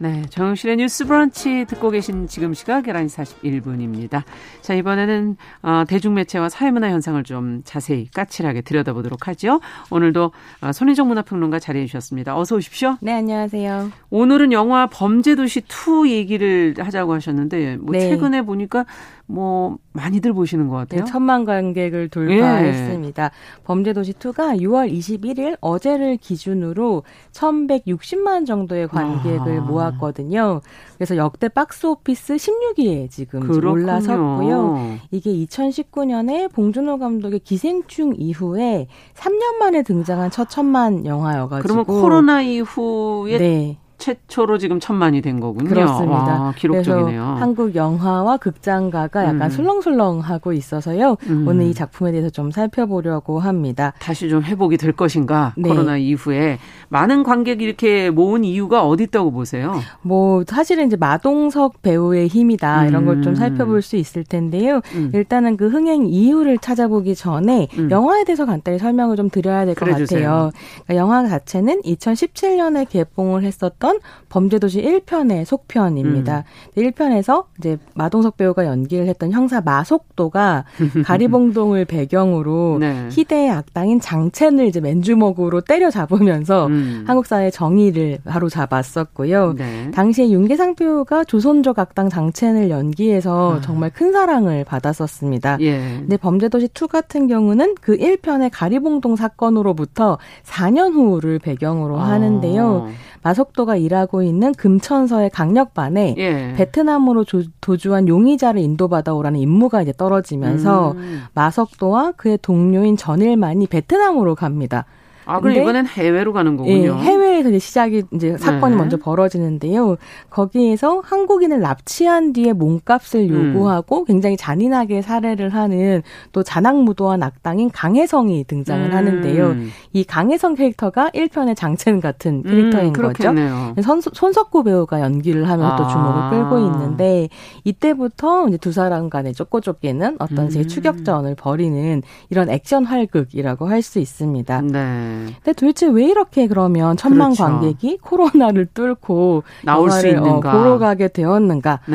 [0.00, 4.22] 네, 정영실의 뉴스 브런치 듣고 계신 지금 시각 11시 41분입니다.
[4.60, 9.60] 자, 이번에는 어, 대중매체와 사회문화 현상을 좀 자세히 까칠하게 들여다보도록 하죠.
[9.90, 10.30] 오늘도
[10.60, 12.38] 어, 손희정 문화평론가 자리해 주셨습니다.
[12.38, 12.96] 어서 오십시오.
[13.00, 13.90] 네, 안녕하세요.
[14.10, 18.08] 오늘은 영화 범죄도시 2 얘기를 하자고 하셨는데 뭐 네.
[18.08, 18.86] 최근에 보니까
[19.30, 21.04] 뭐 많이들 보시는 것 같아요.
[21.04, 23.24] 네, 천만 관객을 돌파했습니다.
[23.24, 23.30] 예.
[23.64, 27.02] 범죄도시 2가 6월 21일 어제를 기준으로
[27.32, 29.60] 1,160만 정도의 관객을 아.
[29.60, 30.62] 모았거든요.
[30.96, 34.98] 그래서 역대 박스오피스 16위에 지금 올라섰고요.
[35.10, 41.62] 이게 2019년에 봉준호 감독의 기생충 이후에 3년 만에 등장한 첫 천만 영화여가지고.
[41.62, 43.78] 그러면 코로나 이후에 네.
[43.98, 45.68] 최초로 지금 천만이 된 거군요.
[45.68, 46.40] 그렇습니다.
[46.42, 47.22] 와, 기록적이네요.
[47.22, 49.50] 한국 영화와 극장가가 약간 음.
[49.50, 51.16] 술렁술렁하고 있어서요.
[51.28, 51.46] 음.
[51.48, 53.92] 오늘 이 작품에 대해서 좀 살펴보려고 합니다.
[53.98, 55.52] 다시 좀 회복이 될 것인가?
[55.56, 55.68] 네.
[55.68, 59.74] 코로나 이후에 많은 관객이 이렇게 모은 이유가 어디 있다고 보세요?
[60.02, 63.34] 뭐 사실은 이제 마동석 배우의 힘이다 이런 걸좀 음.
[63.34, 64.80] 살펴볼 수 있을 텐데요.
[64.94, 65.10] 음.
[65.12, 67.90] 일단은 그 흥행 이유를 찾아보기 전에 음.
[67.90, 70.50] 영화에 대해서 간단히 설명을 좀 드려야 될 것 같아요.
[70.84, 76.44] 그러니까 영화 자체는 2017년에 개봉을 했었던 나왔던 범죄도시 1편의 속편입니다.
[76.76, 76.82] 음.
[76.82, 80.64] 1편에서 이제 마동석 배우가 연기를 했던 형사 마속도가
[81.04, 83.08] 가리봉동을 배경으로 네.
[83.10, 87.04] 희대의 악당인 장첸을 이제 맨주먹으로 때려 잡으면서 음.
[87.06, 89.54] 한국 사회 정의를 바로 잡았었고요.
[89.56, 89.90] 네.
[89.92, 93.60] 당시에 윤계상 배우가 조선족 악당 장첸을 연기해서 아.
[93.62, 95.58] 정말 큰 사랑을 받았었습니다.
[95.60, 95.78] 예.
[96.00, 102.08] 근데 범죄도시 2 같은 경우는 그 1편의 가리봉동 사건으로부터 4년 후를 배경으로 아.
[102.08, 102.88] 하는데요.
[103.22, 106.54] 마석도가 일하고 있는 금천서의 강력반에 예.
[106.56, 111.22] 베트남으로 조, 도주한 용의자를 인도받아 오라는 임무가 이제 떨어지면서 음.
[111.34, 114.84] 마석도와 그의 동료인 전일만이 베트남으로 갑니다.
[115.28, 116.76] 아, 그럼 이번엔 해외로 가는 거군요.
[116.76, 118.78] 예, 해외에서 이제 시작이 이제 사건이 네.
[118.78, 119.96] 먼저 벌어지는데요.
[120.30, 123.54] 거기에서 한국인을 납치한 뒤에 몸값을 음.
[123.54, 124.04] 요구하고 음.
[124.04, 126.02] 굉장히 잔인하게 살해를 하는
[126.32, 128.94] 또 잔악무도한 악당인 강혜성이 등장을 음.
[128.94, 129.56] 하는데요.
[129.92, 133.34] 이 강혜성 캐릭터가 1편의 장첸 같은 음, 캐릭터인 음, 거죠.
[133.82, 135.76] 손, 손석구 배우가 연기를 하면서 아.
[135.76, 137.28] 또 주목을 끌고 있는데
[137.64, 140.48] 이때부터 이제 두 사람 간에 쫓고 쫓기는 어떤 음.
[140.48, 144.60] 제 추격전을 벌이는 이런 액션 활극이라고 할 수 있습니다.
[144.62, 145.17] 네.
[145.26, 147.44] 근데 도대체 왜 이렇게 그러면 천만 그렇죠.
[147.44, 151.88] 관객이 코로나를 뚫고 나올 수 있는가 어, 보러 가게 되었는가라고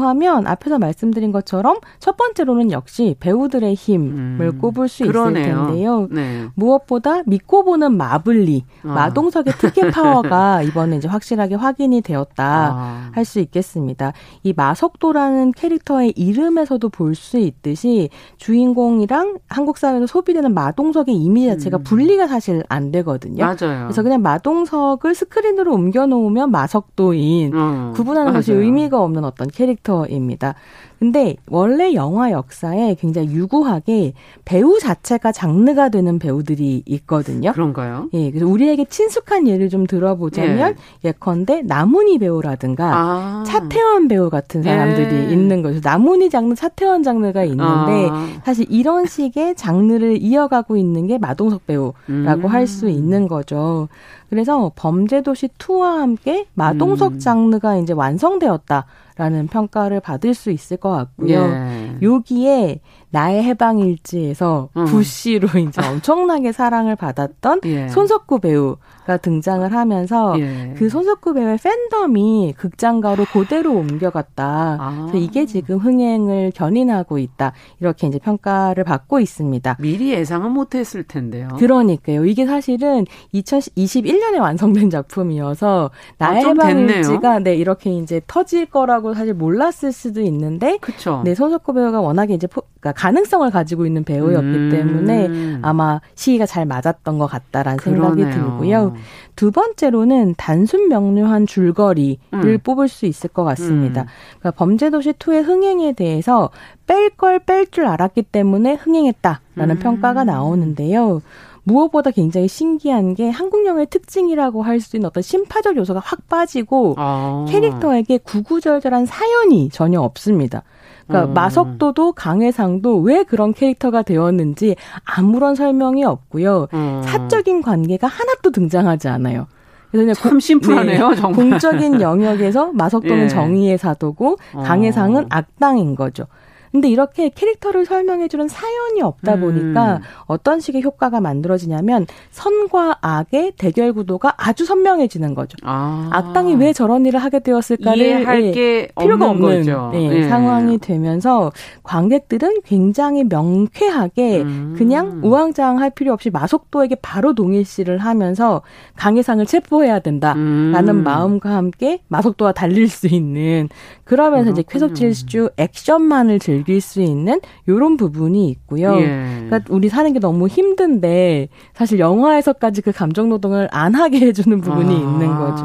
[0.00, 0.04] 네.
[0.06, 5.42] 하면 앞에서 말씀드린 것처럼 첫 번째로는 역시 배우들의 힘을 음, kub을 수 그러네요.
[5.42, 6.08] 있을 텐데요.
[6.10, 6.46] 네.
[6.54, 8.88] 무엇보다 믿고 보는 마블리 아.
[8.88, 13.10] 마동석의 특혜 파워가 이번에 이제 확실하게 확인이 되었다 아.
[13.12, 14.12] 할수 있겠습니다.
[14.42, 21.82] 이 마석도라는 캐릭터의 이름에서도 볼 수 있듯이 주인공이랑 한국 사회에서 소비되는 마동석의 이미지 자체가 음.
[21.84, 23.44] 분리가 사실 안 되거든요.
[23.44, 23.84] 맞아요.
[23.86, 28.38] 그래서 그냥 마동석을 스크린으로 옮겨 놓으면 마석도인 음, 구분하는 맞아요.
[28.38, 30.54] 것이 의미가 없는 어떤 캐릭터입니다.
[30.98, 37.52] 근데 원래 영화 역사에 굉장히 유구하게 배우 자체가 장르가 되는 배우들이 있거든요.
[37.52, 38.08] 그런가요?
[38.14, 40.74] 예, 그래서 우리에게 친숙한 예를 좀 들어보자면
[41.04, 41.12] 예.
[41.12, 43.44] 컨대 나문희 배우라든가 아.
[43.46, 45.32] 차태원 배우 같은 사람들이 예.
[45.32, 45.80] 있는 거죠.
[45.82, 48.26] 나문희 장르, 차태원 장르가 있는데 아.
[48.44, 52.46] 사실 이런 식의 장르를 이어가고 있는 게 마동석 배우라고 음.
[52.46, 53.88] 할수 있는 거죠.
[54.28, 57.18] 그래서 범죄도시 2와 함께 마동석 음.
[57.18, 58.86] 장르가 이제 완성되었다.
[59.16, 61.40] 라는 평가를 받을 수 있을 것 같고요.
[61.40, 61.96] 예.
[62.02, 62.80] 여기에
[63.10, 64.84] 나의 해방일지에서 음.
[64.84, 67.88] 부시로 이제 엄청나게 사랑을 받았던 예.
[67.88, 70.74] 손석구 배우가 등장을 하면서 예.
[70.76, 74.76] 그 손석구 배우의 팬덤이 극장가로 그대로 옮겨갔다.
[74.80, 75.06] 아.
[75.10, 77.52] 그래서 이게 지금 흥행을 견인하고 있다.
[77.80, 79.76] 이렇게 이제 평가를 받고 있습니다.
[79.80, 81.48] 미리 예상은 못했을 텐데요.
[81.58, 82.26] 그러니까요.
[82.26, 89.92] 이게 사실은 2021년에 완성된 작품이어서 나의 아, 해방일지가 네 이렇게 이제 터질 거라고 사실 몰랐을
[89.92, 91.22] 수도 있는데, 그쵸.
[91.24, 94.68] 네 손석구 배우가 워낙에 이제 포, 그러니까 가능성을 가지고 있는 배우였기 음.
[94.70, 98.14] 때문에 아마 시기가 잘 맞았던 것 같다라는 그러네요.
[98.14, 98.94] 생각이 들고요.
[99.34, 102.58] 두 번째로는 단순 명료한 줄거리를 음.
[102.62, 104.02] 뽑을 수 있을 것 같습니다.
[104.02, 104.06] 음.
[104.38, 106.50] 그러니까 범죄도시 2의 흥행에 대해서
[106.86, 109.78] 뺄 걸 뺄 줄 알았기 때문에 흥행했다라는 음.
[109.80, 111.20] 평가가 나오는데요.
[111.64, 116.94] 무엇보다 굉장히 신기한 게 한국 영화의 특징이라고 할 수 있는 어떤 심파적 요소가 확 빠지고
[116.96, 117.44] 아.
[117.48, 120.62] 캐릭터에게 구구절절한 사연이 전혀 없습니다.
[121.08, 121.34] 그러니까 음.
[121.34, 126.68] 마석도도 강해상도 왜 그런 캐릭터가 되었는지 아무런 설명이 없고요.
[126.74, 127.02] 음.
[127.04, 129.46] 사적인 관계가 하나도 등장하지 않아요.
[129.90, 131.32] 그래서 그냥 참 심플하네요, 네, 정말.
[131.32, 133.28] 공적인 영역에서 마석도는 예.
[133.28, 134.62] 정의의 사도고 어.
[134.62, 136.26] 강해상은 악당인 거죠.
[136.72, 139.40] 근데 이렇게 캐릭터를 설명해주는 사연이 없다 음.
[139.40, 140.02] 보니까 음.
[140.26, 145.56] 어떤 식의 효과가 만들어지냐면 선과 악의 대결 구도가 아주 선명해지는 거죠.
[145.62, 146.08] 아.
[146.12, 149.90] 악당이 왜 저런 일을 하게 되었을까를 이해할 예, 게 필요가 없는, 거죠.
[149.92, 150.28] 네, 예.
[150.28, 151.52] 상황이 되면서
[151.82, 154.74] 관객들은 굉장히 명쾌하게 음.
[154.76, 158.62] 그냥 우왕좌왕할 필요 없이 마속도에게 바로 동일시를 하면서
[158.96, 161.04] 강해상을 체포해야 된다라는 음.
[161.04, 163.68] 마음과 함께 마속도와 달릴 수 있는
[164.04, 168.94] 그러면서 이제 쾌속 질주 액션만을 즐 즐길 수 있는 요런 부분이 있고요.
[168.96, 169.46] 예.
[169.48, 174.94] 그러니까 우리 사는 게 너무 힘든데 사실 영화에서까지 그 감정 노동을 안 하게 해주는 부분이
[174.94, 174.98] 아.
[174.98, 175.64] 있는 거죠.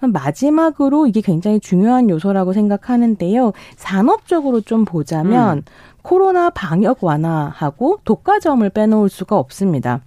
[0.00, 3.52] 마지막으로 이게 굉장히 중요한 요소라고 생각하는데요.
[3.76, 5.62] 산업적으로 좀 보자면 음.
[6.02, 10.00] 코로나 방역 완화하고 독과점을 빼놓을 수가 없습니다.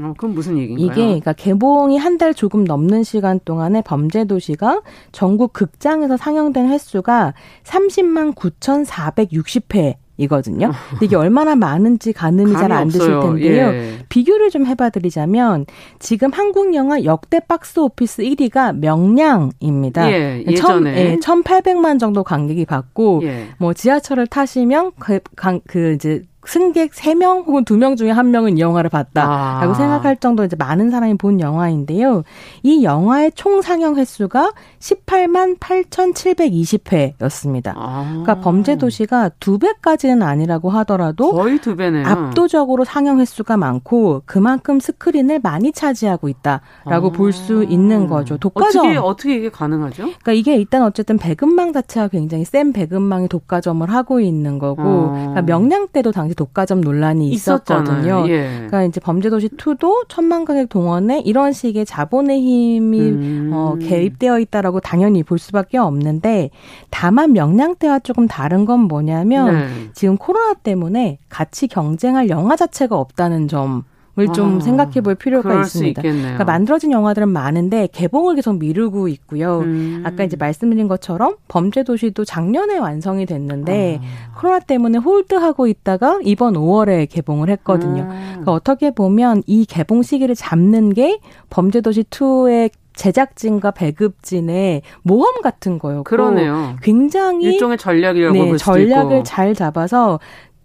[0.00, 0.86] 어, 그건 무슨 얘기인가요?
[0.86, 4.82] 이게 그러니까 개봉이 한 달 조금 넘는 시간 동안에 범죄도시가
[5.12, 7.34] 전국 극장에서 상영된 횟수가
[7.64, 10.72] 30만 9,460회 이거든요.
[10.90, 13.68] 근데 이게 얼마나 많은지 가늠이 잘 안 되실 텐데요.
[13.72, 13.98] 예.
[14.08, 15.66] 비교를 좀 해봐드리자면
[16.00, 20.10] 지금 한국 영화 역대 박스 오피스 1위가 명량입니다.
[20.10, 23.46] 예, 예전에 1 예, 1,800만 정도 관객이 받고 예.
[23.58, 25.20] 뭐 지하철을 타시면 그,
[25.68, 29.74] 그 이제 승객 3명 혹은 2명 중에 1명은 이 영화를 봤다라고 아.
[29.74, 32.22] 생각할 정도로 이제 많은 사람이 본 영화인데요.
[32.62, 37.74] 이 영화의 총 상영 횟수가 18만 8,720회였습니다.
[37.76, 38.06] 아.
[38.08, 42.06] 그러니까 범죄 도시가 두 배까지는 아니라고 하더라도 거의 두 배네요.
[42.06, 47.12] 압도적으로 상영 횟수가 많고 그만큼 스크린을 많이 차지하고 있다라고 아.
[47.12, 48.38] 볼수 있는 거죠.
[48.38, 50.04] 독과점 어떻게 어떻게 이게 가능하죠?
[50.04, 55.10] 그러니까 이게 일단 어쨌든 배급망 자체가 굉장히 센 배급망이 독과점을 하고 있는 거고 어.
[55.12, 58.24] 그러니까 명량 때도 당시 독과점 논란이 있었거든요.
[58.28, 58.48] 예.
[58.54, 63.50] 그러니까 이제 범죄도시 2도 천만 가객 동원에 이런 식의 자본의 힘이 음.
[63.52, 66.50] 어, 개입되어 있다라고 당연히 볼 수밖에 없는데
[66.90, 69.68] 다만 명량 때와 조금 다른 건 뭐냐면 네.
[69.92, 73.84] 지금 코로나 때문에 같이 경쟁할 영화 자체가 없다는 점.
[74.26, 76.02] 좀 아, 생각해 볼 필요가 있습니다.
[76.02, 79.60] 그러니까 만들어진 영화들은 많은데 개봉을 계속 미루고 있고요.
[79.60, 80.02] 음.
[80.04, 84.38] 아까 이제 말씀드린 것처럼 범죄 도시도 작년에 완성이 됐는데 아.
[84.38, 88.02] 코로나 때문에 홀드하고 있다가 이번 5월에 개봉을 했거든요.
[88.02, 88.26] 음.
[88.30, 95.78] 그러니까 어떻게 보면 이 개봉 시기를 잡는 게 범죄 도시 2의 제작진과 배급진의 모험 같은
[95.78, 96.76] 거였고 그러네요.
[96.82, 100.18] 굉장히 일종의 전략이라고 네, 볼 전략을 잘 잡아서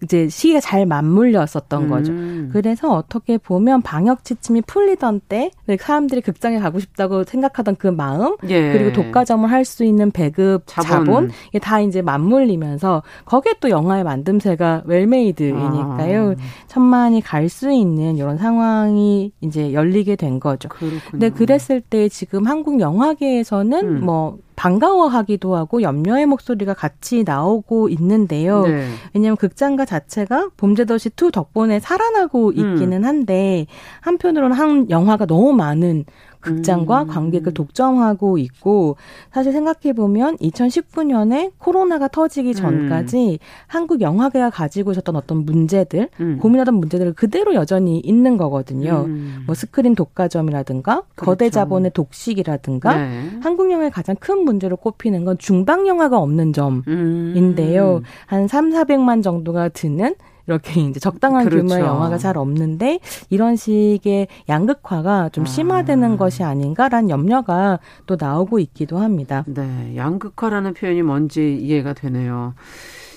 [0.03, 1.89] 이제 시기가 잘 맞물렸었던 음.
[1.89, 2.13] 거죠.
[2.51, 5.49] 그래서 어떻게 보면 방역 지침이 풀리던 때
[5.79, 8.71] 사람들이 극장에 가고 싶다고 생각하던 그 마음 예.
[8.73, 14.03] 그리고 독과점을 할 수 있는 배급 자본, 자본 이게 다 이제 맞물리면서 거기에 또 영화의
[14.03, 16.31] 만듦새가 웰메이드이니까요.
[16.31, 16.35] 아.
[16.67, 20.69] 천만이 갈 수 있는 이런 상황이 이제 열리게 된 거죠.
[20.69, 20.99] 그렇군요.
[21.11, 24.01] 근데 그랬을 때 지금 한국 영화계에서는 음.
[24.05, 28.63] 뭐 반가워하기도 하고 염려의 목소리가 같이 나오고 있는데요.
[28.63, 28.87] 네.
[29.13, 32.53] 왜냐하면 극장가 자체가 범죄도시 2 덕분에 살아나고 음.
[32.53, 33.65] 있기는 한데
[34.01, 36.05] 한편으로는 한 영화가 너무 많은
[36.43, 37.07] 극장과 음.
[37.07, 38.97] 관객을 독점하고 있고
[39.31, 42.53] 사실 생각해 보면 2019년에 코로나가 터지기 음.
[42.53, 43.45] 전까지 음.
[43.67, 46.37] 한국 영화계가 가지고 있었던 어떤 문제들 음.
[46.39, 49.05] 고민하던 문제들을 그대로 여전히 있는 거거든요.
[49.07, 49.43] 음.
[49.45, 51.25] 뭐 스크린 독과점이라든가 그렇죠.
[51.25, 53.29] 거대 자본의 독식이라든가 네.
[53.41, 57.97] 한국 영화의 가장 큰 문제로 꼽히는 건 중방 영화가 없는 점인데요.
[57.97, 58.03] 음.
[58.25, 60.15] 한 3, 400만 정도가 드는
[60.47, 61.63] 이렇게 이제 적당한 그렇죠.
[61.63, 66.17] 규모의 영화가 잘 없는데 이런 식의 양극화가 좀 심화되는 아.
[66.17, 69.43] 것이 아닌가라는 염려가 또 나오고 있기도 합니다.
[69.47, 72.53] 네, 양극화라는 표현이 뭔지 이해가 되네요.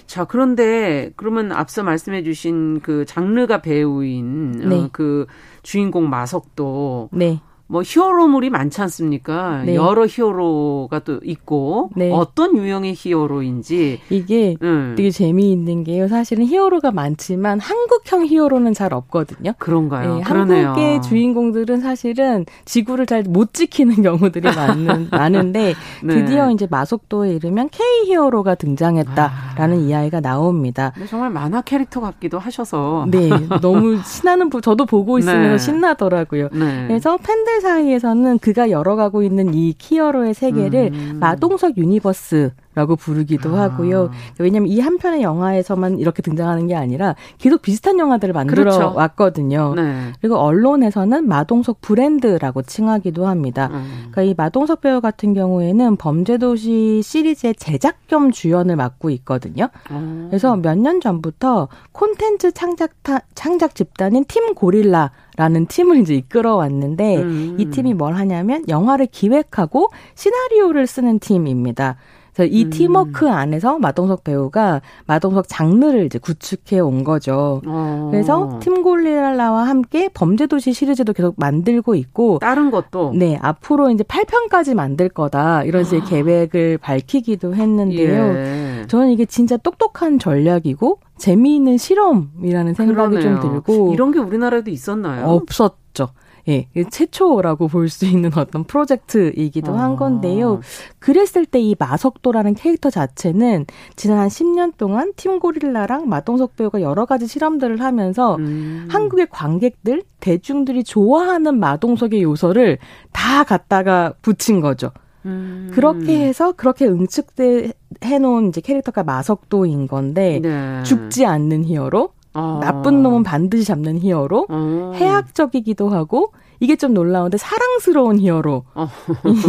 [0.07, 4.77] 자, 그런데 그러면 앞서 말씀해 주신 그 장르가 배우인 어, 네.
[4.77, 5.27] 어, 그
[5.63, 7.41] 주인공 마석도 네.
[7.69, 9.63] 뭐 히어로물이 많지 않습니까?
[9.65, 9.75] 네.
[9.75, 12.11] 여러 히어로가 또 있고 네.
[12.13, 14.95] 어떤 유형의 히어로인지 이게 음.
[14.97, 16.07] 되게 재미있는 게요.
[16.09, 19.53] 사실은 히어로가 많지만 한국형 히어로는 잘 없거든요.
[19.59, 20.17] 그런가요?
[20.17, 26.15] 네, 한국의 주인공들은 사실은 지구를 잘 못 지키는 경우들이 많은, 많은데 네.
[26.15, 29.81] 드디어 이제 마석도에 이르면 K 히어로가 등장했다라는 아.
[29.81, 30.93] 이야기가 나옵니다.
[31.09, 33.29] 정말 만화 캐릭터 같기도 하셔서 네
[33.61, 35.59] 너무 신나는 저도 보고 있으면서 네.
[35.59, 36.51] 신나더라고요.
[36.53, 36.85] 네.
[36.87, 41.19] 그래서 팬들 사이에서는 그가 열어가고 있는 이 K 히어로의 세계를 음.
[41.21, 43.63] 마동석 universe 라고 부르기도 아.
[43.63, 44.11] 하고요.
[44.39, 48.93] 왜냐하면 이 한 편의 영화에서만 이렇게 등장하는 게 아니라 계속 비슷한 영화들을 만들어 그렇죠.
[48.95, 49.75] 왔거든요.
[49.75, 50.13] 네.
[50.21, 53.69] 그리고 언론에서는 마동석 브랜드라고 칭하기도 합니다.
[53.73, 54.11] 음.
[54.13, 59.71] 그러니까 이 마동석 배우 같은 경우에는 범죄도시 시리즈의 제작 겸 주연을 맡고 있거든요.
[59.91, 60.27] 음.
[60.31, 62.91] 그래서 몇 년 전부터 콘텐츠 창작
[63.35, 67.57] 창작 집단인 팀 고릴라 라는 팀을 이제 이끌어 왔는데 음.
[67.59, 71.97] 이 팀이 뭘 하냐면 영화를 기획하고 시나리오를 쓰는 팀입니다.
[72.37, 72.71] 그래서 이 음.
[72.71, 77.63] 팀워크 안에서 마동석 배우가 마동석 장르를 이제 구축해 온 거죠.
[77.67, 78.09] 어.
[78.11, 85.09] 그래서 팀골리라와 함께 범죄도시 시리즈도 계속 만들고 있고 다른 것도 네 앞으로 이제 8편까지 만들
[85.09, 86.05] 거다 이런 식의 아.
[86.05, 88.23] 계획을 밝히기도 했는데요.
[88.35, 88.85] 예.
[88.87, 93.41] 저는 이게 진짜 똑똑한 전략이고 재미있는 실험이라는 생각이 그러네요.
[93.41, 95.27] 좀 들고 이런 게 우리나라에도 있었나요?
[95.27, 96.11] 없었죠.
[96.49, 99.83] 예, 최초라고 볼 수 있는 어떤 프로젝트이기도 아.
[99.83, 100.61] 한 건데요.
[100.99, 103.67] 그랬을 때 이 마석도라는 캐릭터 자체는
[103.97, 108.87] 지난 한 10년 동안 팀 고릴라랑 마동석 배우가 여러 가지 실험들을 하면서 음.
[108.91, 112.79] 한국의 관객들, 대중들이 좋아하는 마동석의 요소를
[113.13, 114.91] 다 갖다가 붙인 거죠.
[115.25, 115.71] 음.
[115.75, 117.73] 그렇게 해서 그렇게 응축돼
[118.05, 120.83] 해놓은 이제 캐릭터가 마석도인 건데 네.
[120.85, 122.59] 죽지 않는 히어로, 어.
[122.63, 124.93] 나쁜 놈은 반드시 잡는 히어로, 어.
[124.95, 128.89] 해학적이기도 하고 이게 좀 놀라운데 사랑스러운 히어로 어.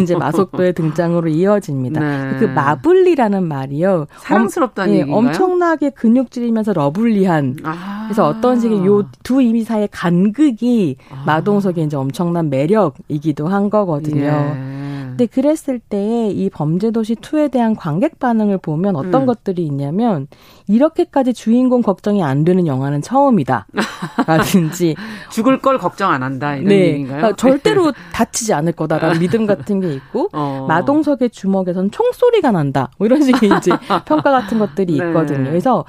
[0.02, 2.00] 이제 마석도의 등장으로 이어집니다.
[2.00, 2.38] 네.
[2.40, 4.08] 그 마블리라는 말이요.
[4.20, 7.58] 사랑스럽다는 엄, 예, 엄청나게 근육질이면서 lovely한.
[7.64, 8.04] 아.
[8.08, 11.24] 그래서 어떤 식의 요 두 이미지 사이의 간극이 아.
[11.26, 14.24] 마동석의 이제 엄청난 매력이기도 한 거거든요.
[14.24, 14.87] 예.
[15.18, 19.26] 근데 그랬을 때 이 범죄도시 2에 대한 관객 반응을 보면 어떤 음.
[19.26, 20.28] 것들이 있냐면
[20.68, 23.68] 이렇게까지 주인공 걱정이 안 되는 영화는 처음이다.
[24.28, 24.96] 라든지
[25.32, 26.76] 죽을 걸 걱정 안 한다 이런 네.
[26.88, 27.18] 얘기인가요?
[27.18, 30.66] 그러니까 절대로 다치지 않을 거다라는 믿음 같은 게 있고 어.
[30.68, 32.92] 마동석의 주먹에선 총소리가 난다.
[32.98, 33.72] 뭐 이런 식의 이제
[34.06, 35.08] 평가 같은 것들이 네.
[35.08, 35.40] 있거든요.
[35.40, 35.50] 네.
[35.50, 35.86] 그래서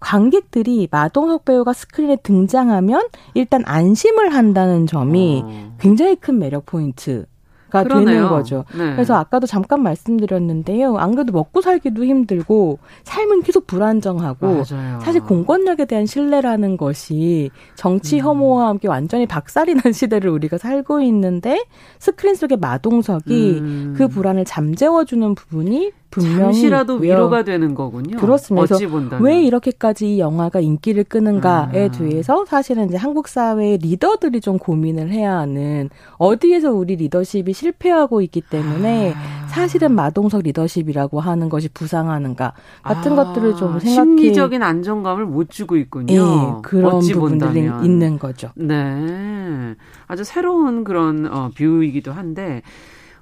[0.00, 5.76] 관객들이 마동석 배우가 스크린에 등장하면 일단 안심을 한다는 점이 어.
[5.80, 7.26] 굉장히 큰 매력 포인트
[7.74, 8.64] 가 되는 거죠.
[8.76, 8.92] 네.
[8.92, 10.96] 그래서 아까도 잠깐 말씀드렸는데요.
[10.96, 15.00] 안 그래도 먹고 살기도 힘들고 삶은 계속 불안정하고 맞아요.
[15.00, 18.24] 사실 공권력에 대한 신뢰라는 것이 정치 음.
[18.24, 21.64] 혐오와 함께 완전히 박살이 난 시대를 우리가 살고 있는데
[21.98, 23.94] 스크린 속의 마동석이 음.
[23.96, 28.16] 그 불안을 잠재워주는 부분이 잠시라도 위로가 되는 거군요.
[28.18, 28.76] 그렇습니다.
[29.20, 31.90] 왜 이렇게까지 이 영화가 인기를 끄는가에 아.
[31.90, 38.42] 대해서 사실은 이제 한국 사회의 리더들이 좀 고민을 해야 하는 어디에서 우리 리더십이 실패하고 있기
[38.42, 39.46] 때문에 아.
[39.48, 42.52] 사실은 마동석 리더십이라고 하는 것이 부상하는가
[42.82, 43.16] 같은 아.
[43.16, 46.06] 것들을 좀 생각해 심리적인 안정감을 못 주고 있군요.
[46.06, 47.14] 네, 그런 부분들이
[47.68, 47.84] 본다면.
[47.84, 48.50] 있는 거죠.
[48.56, 49.74] 네,
[50.06, 52.62] 아주 새로운 그런 어, 뷰이기도 한데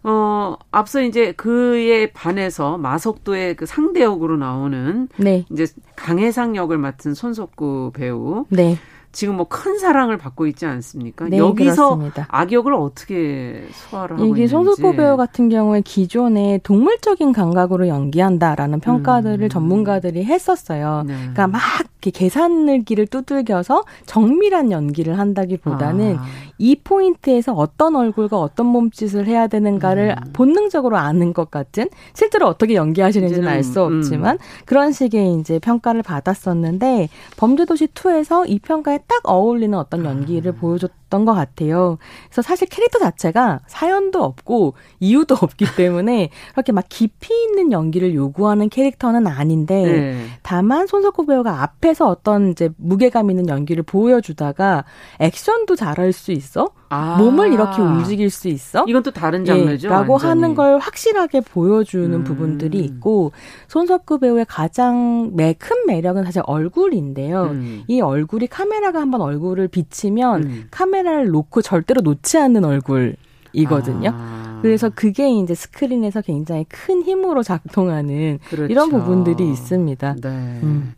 [0.04, 5.44] 어, 앞서 이제 그에 반해서 마석도의 그 상대 역으로 나오는 네.
[5.50, 8.46] 이제 강혜상 역을 맡은 손석구 배우.
[8.48, 8.76] 네.
[9.12, 11.26] 지금 뭐 큰 사랑을 받고 있지 않습니까?
[11.28, 12.26] 네, 여기서 그렇습니다.
[12.30, 19.48] 악역을 어떻게 소화를 하고 이게 손석구 배우 같은 경우에 기존에 동물적인 감각으로 연기한다라는 평가들을 음.
[19.48, 21.04] 전문가들이 했었어요.
[21.06, 21.14] 네.
[21.14, 21.60] 그러니까 막
[22.00, 26.24] 계산을 길을 두들겨서 정밀한 연기를 한다기보다는 아.
[26.58, 30.32] 이 포인트에서 어떤 얼굴과 어떤 몸짓을 해야 되는가를 음.
[30.32, 34.38] 본능적으로 아는 것 같은 실제로 어떻게 연기하시는지는 알 수 없지만 음.
[34.64, 40.60] 그런 식의 이제 평가를 받았었는데 범죄도시 2에서 이 평가에 딱 어울리는 어떤 연기를 아.
[40.60, 41.98] 보여줬던 것 같아요.
[42.26, 48.68] 그래서 사실 캐릭터 자체가 사연도 없고 이유도 없기 때문에 그렇게 막 깊이 있는 연기를 요구하는
[48.68, 50.26] 캐릭터는 아닌데 네.
[50.42, 54.84] 다만 손석구 배우가 앞에서 어떤 이제 무게감 있는 연기를 보여주다가
[55.18, 56.70] 액션도 잘할 수 있어.
[56.88, 57.16] 아.
[57.16, 58.84] 몸을 이렇게 움직일 수 있어?
[58.86, 59.88] 이건 또 다른 장르죠.
[59.88, 60.28] 예, 라고 완전히.
[60.28, 62.22] 하는 걸 확실하게 보여주는 음.
[62.24, 63.32] 부분들이 있고
[63.68, 67.44] 손석구 배우의 가장 매, 큰 매력은 사실 얼굴인데요.
[67.44, 67.82] 음.
[67.88, 70.64] 이 얼굴이 카메라 가 한번 얼굴을 비치면 음.
[70.70, 74.10] 카메라를 놓고 절대로 놓지 않는 얼굴이거든요.
[74.12, 74.58] 아.
[74.62, 78.70] 그래서 그게 이제 스크린에서 굉장히 큰 힘으로 작동하는 그렇죠.
[78.70, 80.16] 이런 부분들이 있습니다.
[80.22, 80.28] 네.
[80.62, 80.94] 음.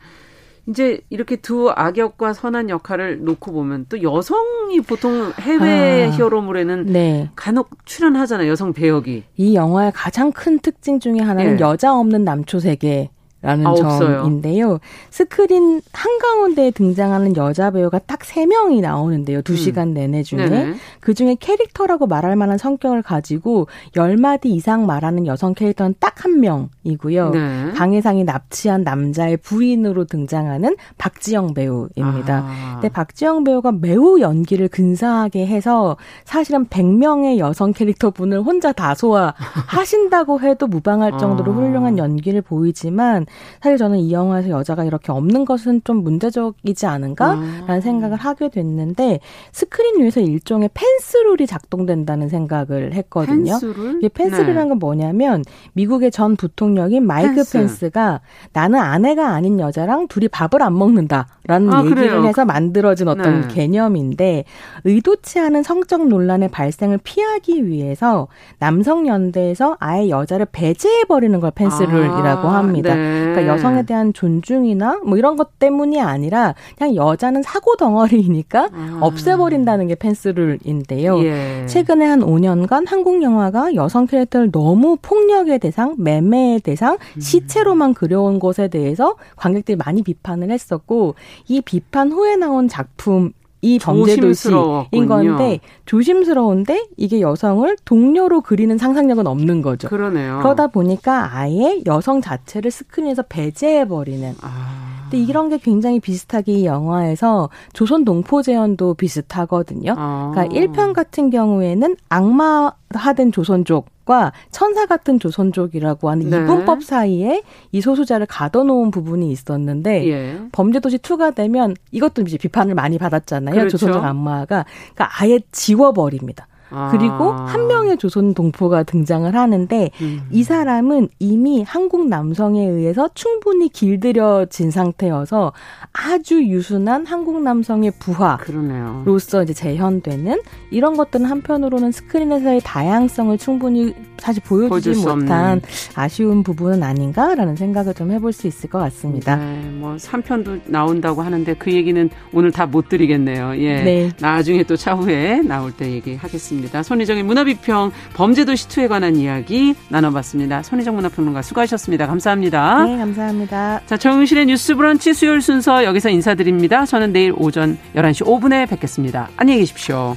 [0.66, 7.30] 이제 이렇게 두 악역과 선한 역할을 놓고 보면 또 여성이 보통 해외 아, 히어로물에는 네.
[7.36, 8.48] 간혹 출연하잖아요.
[8.48, 9.24] 여성 배역이.
[9.36, 11.60] 이 영화의 가장 큰 특징 중에 하나는 네.
[11.60, 13.10] 여자 없는 남초 세계.
[13.44, 14.80] 라는 아, 점인데요.
[15.10, 19.42] 스크린 한가운데에 등장하는 여자 배우가 딱 3명이 나오는데요.
[19.42, 19.94] 2시간 음.
[19.94, 20.48] 내내 중에.
[20.48, 20.74] 네네.
[21.00, 27.30] 그중에 캐릭터라고 말할 만한 성격을 가지고 10마디 이상 말하는 여성 캐릭터는 딱 한 명이고요.
[27.30, 27.72] 네.
[27.72, 32.44] 강혜상이 납치한 남자의 부인으로 등장하는 박지영 배우입니다.
[32.46, 32.70] 아.
[32.74, 40.40] 근데 박지영 배우가 매우 연기를 근사하게 해서 사실은 100명의 여성 캐릭터 분을 혼자 다 소화하신다고
[40.40, 41.54] 해도 무방할 정도로 아.
[41.54, 43.26] 훌륭한 연기를 보이지만
[43.62, 47.80] 사실 저는 이 영화에서 여자가 이렇게 없는 것은 좀 문제적이지 않은가라는 아.
[47.80, 49.20] 생각을 하게 됐는데
[49.52, 53.52] 스크린 위에서 일종의 Pence rule이 작동된다는 생각을 했거든요.
[53.52, 53.98] Pence rule?
[53.98, 54.68] 이게 Pence rule이라는 네.
[54.68, 57.58] 건 뭐냐면 미국의 전 부통령인 마이크 펜스.
[57.58, 58.20] 펜스가
[58.52, 62.24] 나는 아내가 아닌 여자랑 둘이 밥을 안 먹는다라는 아, 얘기를 그래요.
[62.24, 63.48] 해서 만들어진 어떤 네.
[63.48, 64.44] 개념인데
[64.84, 68.28] 의도치 않은 성적 논란의 발생을 피하기 위해서
[68.58, 72.94] 남성 연대에서 아예 여자를 배제해 버리는 걸 펜스룰이라고 아, 합니다.
[72.94, 73.23] 네.
[73.24, 73.48] 그러니까 네.
[73.48, 78.98] 여성에 대한 존중이나 뭐 이런 것 때문이 아니라 그냥 여자는 사고 덩어리니까 아.
[79.00, 81.22] 없애버린다는 게 펜스룰인데요.
[81.24, 81.66] 예.
[81.66, 87.20] 최근에 한 5년간 한국 영화가 여성 캐릭터를 너무 폭력의 대상, 매매의 대상, 음.
[87.20, 91.14] 시체로만 그려온 것에 대해서 관객들이 많이 비판을 했었고
[91.48, 93.32] 이 비판 후에 나온 작품
[93.64, 99.88] 이 범죄 도시인 건데 조심스러운데 이게 여성을 동료로 그리는 상상력은 없는 거죠.
[99.88, 100.40] 그러네요.
[100.42, 104.34] 그러다 보니까 아예 여성 자체를 스크린에서 배제해 버리는.
[104.42, 105.08] 아.
[105.10, 109.94] 근데 이런 게 굉장히 비슷하게 이 영화에서 조선 동포 제헌도 비슷하거든요.
[109.96, 110.32] 아.
[110.34, 116.42] 그러니까 1편 같은 경우에는 악마화된 조선족 과 천사 같은 조선족이라고 하는 네.
[116.42, 117.42] 이분법 사이에
[117.72, 120.40] 이 소수자를 가둬놓은 부분이 있었는데 예.
[120.52, 123.54] 범죄도시 2가 되면 이것도 이제 비판을 많이 받았잖아요.
[123.54, 123.78] 그렇죠.
[123.78, 126.46] 조선족 악마가 그러니까 아예 지워버립니다.
[126.90, 127.44] 그리고 아.
[127.46, 130.22] 한 명의 조선 동포가 등장을 하는데 음.
[130.30, 135.52] 이 사람은 이미 한국 남성에 의해서 충분히 길들여진 상태여서
[135.92, 145.06] 아주 유순한 한국 남성의 부하로서 이제 재현되는 이런 것들은 한편으로는 스크린에서의 다양성을 충분히 사실 보여주지
[145.06, 145.60] 못한
[145.94, 149.36] 아쉬운 부분은 아닌가라는 생각을 좀 해볼 수 있을 것 같습니다.
[149.36, 153.56] 네, 뭐 3편도 나온다고 하는데 그 얘기는 오늘 다 못 드리겠네요.
[153.58, 153.82] 예.
[153.82, 154.10] 네.
[154.20, 156.63] 나중에 또 차후에 나올 때 얘기하겠습니다.
[156.64, 156.82] 있습니다.
[156.82, 160.62] 손희정의 문화비평 범죄도시 2에 관한 이야기 나눠봤습니다.
[160.62, 162.06] 손희정 문화평론가 수고하셨습니다.
[162.06, 162.84] 감사합니다.
[162.84, 163.80] 네, 감사합니다.
[163.86, 166.86] 자, 정윤실의 뉴스 브런치 수요일 순서 여기서 인사드립니다.
[166.86, 169.28] 저는 내일 오전 11시 5분에 뵙겠습니다.
[169.36, 170.16] 안녕히 계십시오.